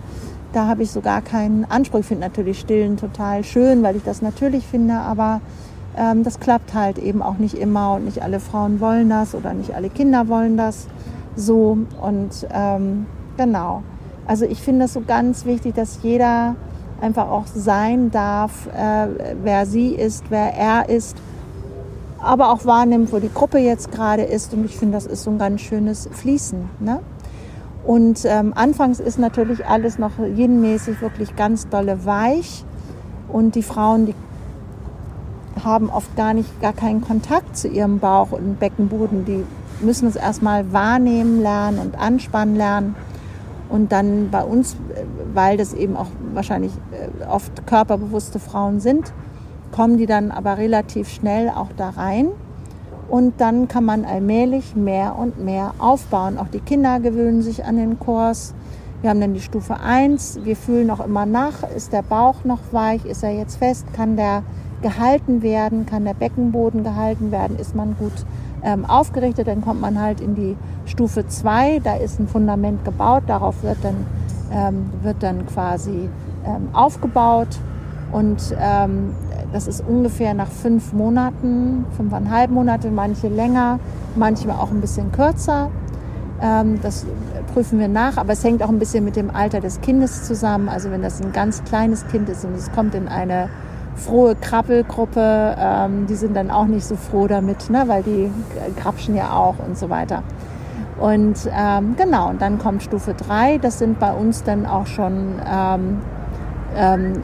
da 0.53 0.67
habe 0.67 0.83
ich 0.83 0.91
so 0.91 1.01
gar 1.01 1.21
keinen 1.21 1.65
Anspruch. 1.65 1.99
Ich 1.99 2.05
finde 2.05 2.27
natürlich 2.27 2.59
Stillen 2.59 2.97
total 2.97 3.43
schön, 3.43 3.83
weil 3.83 3.95
ich 3.95 4.03
das 4.03 4.21
natürlich 4.21 4.65
finde, 4.65 4.95
aber 4.95 5.41
ähm, 5.97 6.23
das 6.23 6.39
klappt 6.39 6.73
halt 6.73 6.97
eben 6.97 7.21
auch 7.21 7.37
nicht 7.37 7.55
immer 7.55 7.95
und 7.95 8.05
nicht 8.05 8.21
alle 8.21 8.39
Frauen 8.39 8.79
wollen 8.79 9.09
das 9.09 9.35
oder 9.35 9.53
nicht 9.53 9.73
alle 9.73 9.89
Kinder 9.89 10.27
wollen 10.27 10.57
das 10.57 10.87
so 11.35 11.77
und 12.01 12.47
ähm, 12.51 13.05
genau. 13.37 13.83
Also 14.25 14.45
ich 14.45 14.61
finde 14.61 14.85
es 14.85 14.93
so 14.93 15.01
ganz 15.01 15.45
wichtig, 15.45 15.75
dass 15.75 15.99
jeder 16.03 16.55
einfach 17.01 17.29
auch 17.29 17.45
sein 17.47 18.11
darf, 18.11 18.67
äh, 18.67 19.07
wer 19.43 19.65
sie 19.65 19.93
ist, 19.93 20.25
wer 20.29 20.53
er 20.53 20.89
ist, 20.89 21.15
aber 22.19 22.51
auch 22.51 22.65
wahrnimmt, 22.65 23.13
wo 23.13 23.19
die 23.19 23.31
Gruppe 23.31 23.59
jetzt 23.59 23.91
gerade 23.91 24.23
ist. 24.23 24.53
Und 24.53 24.65
ich 24.65 24.75
finde, 24.77 24.95
das 24.95 25.05
ist 25.05 25.23
so 25.23 25.29
ein 25.29 25.37
ganz 25.37 25.61
schönes 25.61 26.09
Fließen. 26.11 26.69
Ne? 26.79 26.99
Und 27.85 28.25
ähm, 28.25 28.53
anfangs 28.55 28.99
ist 28.99 29.19
natürlich 29.19 29.65
alles 29.65 29.97
noch 29.97 30.11
jenmäßig 30.35 31.01
wirklich 31.01 31.35
ganz 31.35 31.69
dolle 31.69 32.05
weich. 32.05 32.65
Und 33.29 33.55
die 33.55 33.63
Frauen, 33.63 34.07
die 34.07 34.15
haben 35.67 35.91
oft 35.91 36.15
gar 36.15 36.33
nicht, 36.33 36.61
gar 36.61 36.73
keinen 36.73 37.01
Kontakt 37.01 37.55
zu 37.55 37.67
ihrem 37.67 37.99
Bauch 37.99 38.31
und 38.31 38.59
Beckenboden. 38.59 39.25
Die 39.25 39.43
müssen 39.85 40.07
es 40.07 40.15
erstmal 40.15 40.73
wahrnehmen 40.73 41.41
lernen 41.41 41.77
und 41.77 41.99
anspannen 41.99 42.55
lernen. 42.55 42.95
Und 43.69 43.91
dann 43.91 44.29
bei 44.31 44.43
uns, 44.43 44.73
äh, 44.73 45.03
weil 45.33 45.57
das 45.57 45.73
eben 45.73 45.95
auch 45.95 46.07
wahrscheinlich 46.33 46.71
äh, 46.91 47.25
oft 47.25 47.67
körperbewusste 47.67 48.39
Frauen 48.39 48.79
sind, 48.79 49.13
kommen 49.71 49.97
die 49.97 50.05
dann 50.05 50.31
aber 50.31 50.57
relativ 50.57 51.09
schnell 51.09 51.49
auch 51.49 51.69
da 51.75 51.89
rein. 51.89 52.29
Und 53.09 53.39
dann 53.39 53.67
kann 53.67 53.85
man 53.85 54.05
allmählich 54.05 54.75
mehr 54.75 55.17
und 55.17 55.43
mehr 55.43 55.73
aufbauen. 55.79 56.37
Auch 56.37 56.47
die 56.47 56.59
Kinder 56.59 56.99
gewöhnen 56.99 57.41
sich 57.41 57.63
an 57.65 57.77
den 57.77 57.99
Kurs. 57.99 58.53
Wir 59.01 59.11
haben 59.11 59.21
dann 59.21 59.33
die 59.33 59.41
Stufe 59.41 59.79
1. 59.79 60.39
Wir 60.43 60.55
fühlen 60.55 60.89
auch 60.89 61.05
immer 61.05 61.25
nach, 61.25 61.63
ist 61.75 61.93
der 61.93 62.01
Bauch 62.01 62.43
noch 62.43 62.59
weich, 62.71 63.05
ist 63.05 63.23
er 63.23 63.31
jetzt 63.31 63.57
fest, 63.57 63.85
kann 63.93 64.17
der 64.17 64.43
gehalten 64.81 65.41
werden, 65.41 65.85
kann 65.85 66.05
der 66.05 66.13
Beckenboden 66.13 66.83
gehalten 66.83 67.31
werden, 67.31 67.57
ist 67.57 67.75
man 67.75 67.95
gut 67.97 68.13
ähm, 68.63 68.85
aufgerichtet. 68.85 69.47
Dann 69.47 69.61
kommt 69.61 69.81
man 69.81 69.99
halt 69.99 70.21
in 70.21 70.35
die 70.35 70.55
Stufe 70.85 71.27
2. 71.27 71.79
Da 71.79 71.95
ist 71.95 72.19
ein 72.19 72.27
Fundament 72.27 72.85
gebaut, 72.85 73.23
darauf 73.27 73.63
wird 73.63 73.77
dann, 73.83 74.05
ähm, 74.51 74.85
wird 75.01 75.21
dann 75.21 75.45
quasi 75.47 76.09
ähm, 76.45 76.69
aufgebaut. 76.73 77.59
Und 78.11 78.55
ähm, 78.59 79.13
das 79.51 79.67
ist 79.67 79.83
ungefähr 79.85 80.33
nach 80.33 80.47
fünf 80.47 80.93
Monaten, 80.93 81.85
fünfeinhalb 81.95 82.51
Monate, 82.51 82.89
manche 82.89 83.27
länger, 83.27 83.79
manchmal 84.15 84.57
auch 84.57 84.71
ein 84.71 84.81
bisschen 84.81 85.11
kürzer. 85.11 85.69
Ähm, 86.41 86.79
das 86.81 87.05
prüfen 87.53 87.79
wir 87.79 87.87
nach, 87.87 88.17
aber 88.17 88.33
es 88.33 88.43
hängt 88.43 88.61
auch 88.61 88.69
ein 88.69 88.79
bisschen 88.79 89.03
mit 89.03 89.15
dem 89.15 89.33
Alter 89.33 89.59
des 89.59 89.81
Kindes 89.81 90.25
zusammen. 90.25 90.69
Also 90.69 90.91
wenn 90.91 91.01
das 91.01 91.21
ein 91.21 91.31
ganz 91.31 91.63
kleines 91.63 92.07
Kind 92.07 92.29
ist 92.29 92.45
und 92.45 92.55
es 92.55 92.71
kommt 92.71 92.95
in 92.95 93.07
eine 93.07 93.49
frohe 93.97 94.35
Krabbelgruppe, 94.35 95.55
ähm, 95.59 96.05
die 96.07 96.15
sind 96.15 96.35
dann 96.35 96.51
auch 96.51 96.65
nicht 96.65 96.85
so 96.85 96.95
froh 96.95 97.27
damit, 97.27 97.69
ne, 97.69 97.83
weil 97.87 98.03
die 98.03 98.31
krapschen 98.79 99.15
ja 99.15 99.33
auch 99.33 99.55
und 99.65 99.77
so 99.77 99.89
weiter. 99.89 100.23
Und 100.99 101.49
ähm, 101.55 101.95
genau, 101.97 102.29
und 102.29 102.41
dann 102.41 102.57
kommt 102.57 102.83
Stufe 102.83 103.13
3, 103.13 103.59
das 103.59 103.79
sind 103.79 103.99
bei 103.99 104.13
uns 104.13 104.43
dann 104.43 104.65
auch 104.65 104.87
schon 104.87 105.41
ähm, 105.47 106.01
ähm, 106.75 107.21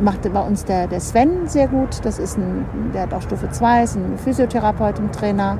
macht 0.00 0.30
bei 0.32 0.40
uns 0.40 0.64
der, 0.64 0.86
der 0.86 1.00
Sven 1.00 1.46
sehr 1.46 1.68
gut. 1.68 2.04
Das 2.04 2.18
ist 2.18 2.36
ein, 2.38 2.66
der 2.94 3.02
hat 3.02 3.14
auch 3.14 3.22
Stufe 3.22 3.48
2, 3.50 3.82
ist 3.82 3.96
ein 3.96 4.18
Physiotherapeut 4.18 4.98
und 4.98 5.12
Trainer. 5.12 5.58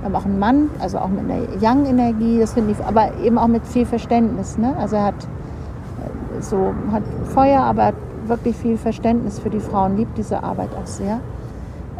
Wir 0.00 0.06
haben 0.06 0.14
auch 0.14 0.24
einen 0.24 0.38
Mann, 0.38 0.70
also 0.78 0.98
auch 0.98 1.08
mit 1.08 1.24
einer 1.24 1.42
Young-Energie, 1.60 2.38
das 2.38 2.52
finde 2.52 2.72
ich, 2.72 2.84
aber 2.84 3.16
eben 3.22 3.38
auch 3.38 3.48
mit 3.48 3.66
viel 3.66 3.86
Verständnis. 3.86 4.58
Ne? 4.58 4.74
Also 4.78 4.96
er 4.96 5.04
hat 5.06 5.24
äh, 5.24 6.42
so 6.42 6.72
hat 6.92 7.02
Feuer, 7.34 7.62
aber 7.62 7.92
wirklich 8.28 8.56
viel 8.56 8.76
Verständnis 8.76 9.38
für 9.38 9.50
die 9.50 9.60
Frauen, 9.60 9.96
liebt 9.96 10.16
diese 10.18 10.42
Arbeit 10.42 10.70
auch 10.74 10.86
sehr. 10.86 11.20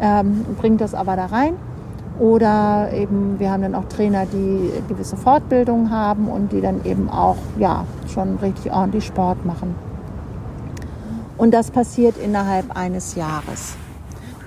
Ähm, 0.01 0.45
bringt 0.57 0.81
das 0.81 0.93
aber 0.93 1.15
da 1.15 1.25
rein. 1.27 1.55
Oder 2.19 2.91
eben, 2.93 3.39
wir 3.39 3.49
haben 3.51 3.61
dann 3.61 3.75
auch 3.75 3.85
Trainer, 3.85 4.25
die 4.25 4.71
gewisse 4.89 5.15
Fortbildungen 5.15 5.89
haben 5.89 6.27
und 6.27 6.51
die 6.51 6.59
dann 6.59 6.83
eben 6.83 7.09
auch 7.09 7.37
ja, 7.57 7.85
schon 8.13 8.35
richtig 8.37 8.73
ordentlich 8.73 9.05
Sport 9.05 9.45
machen. 9.45 9.73
Und 11.37 11.53
das 11.53 11.71
passiert 11.71 12.17
innerhalb 12.17 12.75
eines 12.75 13.15
Jahres. 13.15 13.77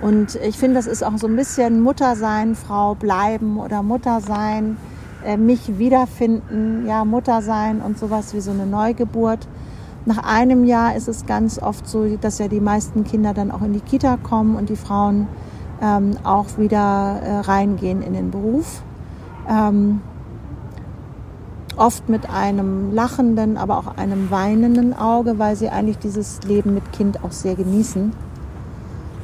Und 0.01 0.35
ich 0.35 0.57
finde, 0.57 0.75
das 0.75 0.85
ist 0.85 1.03
auch 1.03 1.17
so 1.17 1.27
ein 1.27 1.35
bisschen 1.35 1.81
Muttersein, 1.81 2.55
Frau 2.55 2.93
bleiben 2.93 3.57
oder 3.57 3.81
Muttersein, 3.81 4.77
äh, 5.25 5.37
mich 5.37 5.79
wiederfinden, 5.79 6.85
ja, 6.85 7.05
Muttersein 7.05 7.81
und 7.81 7.97
sowas 7.97 8.35
wie 8.35 8.41
so 8.41 8.51
eine 8.51 8.67
Neugeburt. 8.67 9.47
Nach 10.05 10.17
einem 10.17 10.65
Jahr 10.65 10.95
ist 10.95 11.07
es 11.07 11.25
ganz 11.25 11.59
oft 11.59 11.87
so, 11.87 12.17
dass 12.17 12.39
ja 12.39 12.47
die 12.47 12.59
meisten 12.59 13.03
Kinder 13.03 13.33
dann 13.33 13.51
auch 13.51 13.61
in 13.61 13.73
die 13.73 13.79
Kita 13.79 14.17
kommen 14.17 14.55
und 14.55 14.69
die 14.69 14.75
Frauen 14.75 15.27
ähm, 15.81 16.17
auch 16.23 16.57
wieder 16.57 17.19
äh, 17.23 17.39
reingehen 17.39 18.01
in 18.01 18.13
den 18.13 18.29
Beruf. 18.29 18.83
Ähm, 19.49 20.01
oft 21.77 22.09
mit 22.09 22.29
einem 22.29 22.93
lachenden, 22.93 23.57
aber 23.57 23.77
auch 23.77 23.97
einem 23.97 24.29
weinenden 24.29 24.93
Auge, 24.93 25.39
weil 25.39 25.55
sie 25.55 25.69
eigentlich 25.69 25.97
dieses 25.97 26.43
Leben 26.43 26.73
mit 26.73 26.91
Kind 26.91 27.23
auch 27.23 27.31
sehr 27.31 27.55
genießen. 27.55 28.11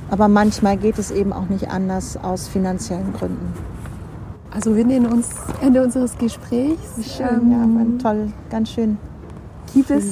Aber 0.09 0.27
manchmal 0.27 0.77
geht 0.77 0.97
es 0.97 1.11
eben 1.11 1.33
auch 1.33 1.49
nicht 1.49 1.69
anders 1.69 2.17
aus 2.17 2.47
finanziellen 2.47 3.13
Gründen. 3.13 3.53
Also 4.51 4.75
wir 4.75 4.83
nähern 4.83 5.05
uns 5.05 5.29
Ende 5.61 5.83
unseres 5.83 6.17
Gesprächs. 6.17 7.15
Schön, 7.15 7.51
ähm, 7.51 7.97
ja, 7.99 8.01
toll, 8.01 8.33
ganz 8.49 8.71
schön. 8.71 8.97
Gibt 9.73 9.91
es 9.91 10.09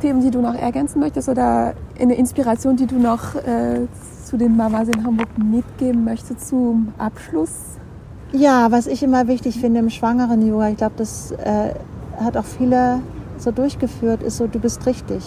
Themen, 0.00 0.20
die 0.20 0.30
du 0.30 0.40
noch 0.40 0.54
ergänzen 0.54 1.00
möchtest 1.00 1.28
oder 1.28 1.74
eine 2.00 2.14
Inspiration, 2.14 2.76
die 2.76 2.86
du 2.86 2.98
noch 2.98 3.34
äh, 3.34 3.86
zu 4.24 4.36
den 4.36 4.56
Mamas 4.56 4.88
in 4.88 5.04
Hamburg 5.04 5.28
mitgeben 5.36 6.04
möchtest 6.04 6.48
zum 6.48 6.92
Abschluss? 6.98 7.50
Ja, 8.32 8.70
was 8.70 8.86
ich 8.86 9.02
immer 9.02 9.26
wichtig 9.26 9.58
finde 9.60 9.80
im 9.80 9.90
schwangeren 9.90 10.46
Yoga, 10.46 10.68
ich 10.68 10.76
glaube, 10.76 10.94
das 10.96 11.32
äh, 11.32 11.74
hat 12.16 12.36
auch 12.36 12.44
viele 12.44 13.00
so 13.38 13.50
durchgeführt, 13.50 14.22
ist 14.22 14.36
so, 14.36 14.46
du 14.46 14.60
bist 14.60 14.86
richtig. 14.86 15.24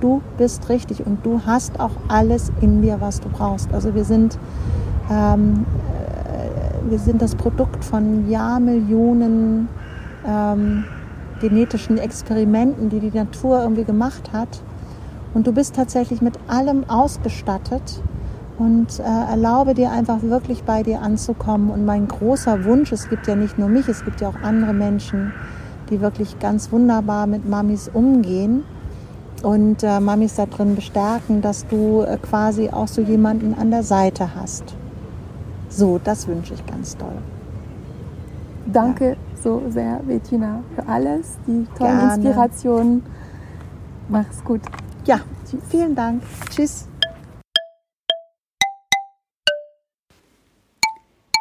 Du 0.00 0.20
bist 0.36 0.68
richtig 0.68 1.06
und 1.06 1.24
du 1.24 1.40
hast 1.46 1.80
auch 1.80 1.92
alles 2.08 2.52
in 2.60 2.82
dir, 2.82 3.00
was 3.00 3.20
du 3.20 3.28
brauchst. 3.30 3.72
Also 3.72 3.94
wir 3.94 4.04
sind, 4.04 4.38
ähm, 5.10 5.64
äh, 6.28 6.90
wir 6.90 6.98
sind 6.98 7.22
das 7.22 7.34
Produkt 7.34 7.84
von 7.84 8.28
Jahrmillionen 8.28 9.68
ähm, 10.26 10.84
genetischen 11.48 11.98
Experimenten, 11.98 12.88
die 12.88 13.00
die 13.00 13.16
Natur 13.16 13.60
irgendwie 13.60 13.84
gemacht 13.84 14.32
hat. 14.32 14.62
Und 15.34 15.46
du 15.46 15.52
bist 15.52 15.74
tatsächlich 15.74 16.22
mit 16.22 16.38
allem 16.48 16.88
ausgestattet 16.88 18.00
und 18.58 18.98
äh, 18.98 19.02
erlaube 19.02 19.74
dir 19.74 19.90
einfach 19.90 20.22
wirklich 20.22 20.62
bei 20.62 20.82
dir 20.82 21.02
anzukommen. 21.02 21.70
Und 21.70 21.84
mein 21.84 22.08
großer 22.08 22.64
Wunsch, 22.64 22.92
es 22.92 23.10
gibt 23.10 23.26
ja 23.26 23.34
nicht 23.34 23.58
nur 23.58 23.68
mich, 23.68 23.88
es 23.88 24.04
gibt 24.04 24.22
ja 24.22 24.28
auch 24.28 24.42
andere 24.42 24.72
Menschen, 24.72 25.32
die 25.90 26.00
wirklich 26.00 26.38
ganz 26.38 26.72
wunderbar 26.72 27.26
mit 27.26 27.46
Mamis 27.46 27.90
umgehen 27.92 28.64
und 29.42 29.82
äh, 29.82 30.00
Mamis 30.00 30.36
da 30.36 30.46
drin 30.46 30.76
bestärken, 30.76 31.42
dass 31.42 31.66
du 31.66 32.02
äh, 32.02 32.16
quasi 32.16 32.70
auch 32.70 32.88
so 32.88 33.02
jemanden 33.02 33.54
an 33.54 33.70
der 33.70 33.82
Seite 33.82 34.34
hast. 34.34 34.64
So, 35.68 36.00
das 36.02 36.26
wünsche 36.26 36.54
ich 36.54 36.64
ganz 36.64 36.96
doll. 36.96 37.18
Danke 38.72 39.10
ja. 39.10 39.33
So 39.44 39.62
sehr, 39.68 40.00
Bettina, 40.00 40.64
für 40.74 40.88
alles, 40.88 41.38
die 41.46 41.66
tollen 41.76 41.98
Gerne. 41.98 42.14
Inspirationen. 42.14 43.06
Mach's 44.08 44.42
gut. 44.42 44.62
Ja, 45.04 45.20
vielen 45.70 45.94
Dank. 45.94 46.22
Tschüss. 46.50 46.88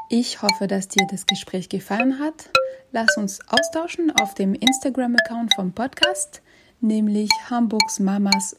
Ich 0.09 0.41
hoffe, 0.41 0.67
dass 0.67 0.89
dir 0.89 1.07
das 1.09 1.25
Gespräch 1.25 1.69
gefallen 1.69 2.19
hat. 2.19 2.49
Lass 2.91 3.17
uns 3.17 3.39
austauschen 3.47 4.11
auf 4.21 4.35
dem 4.35 4.53
Instagram-Account 4.53 5.55
vom 5.55 5.71
Podcast, 5.71 6.41
nämlich 6.81 7.29
Hamburgs 7.49 7.99
Mamas 7.99 8.55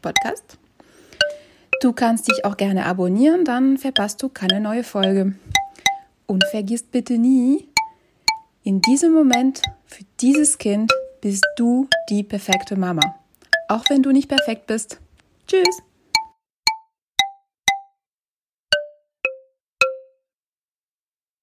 Podcast. 0.00 0.58
Du 1.82 1.92
kannst 1.92 2.28
dich 2.28 2.44
auch 2.44 2.56
gerne 2.56 2.86
abonnieren, 2.86 3.44
dann 3.44 3.78
verpasst 3.78 4.22
du 4.22 4.28
keine 4.28 4.60
neue 4.60 4.84
Folge. 4.84 5.34
Und 6.26 6.44
vergiss 6.50 6.84
bitte 6.84 7.18
nie, 7.18 7.68
in 8.66 8.82
diesem 8.82 9.12
Moment 9.12 9.62
für 9.86 10.02
dieses 10.20 10.58
Kind 10.58 10.92
bist 11.20 11.46
du 11.56 11.88
die 12.10 12.24
perfekte 12.24 12.76
Mama. 12.76 13.14
Auch 13.68 13.84
wenn 13.88 14.02
du 14.02 14.10
nicht 14.10 14.28
perfekt 14.28 14.66
bist. 14.66 14.98
Tschüss! 15.46 15.85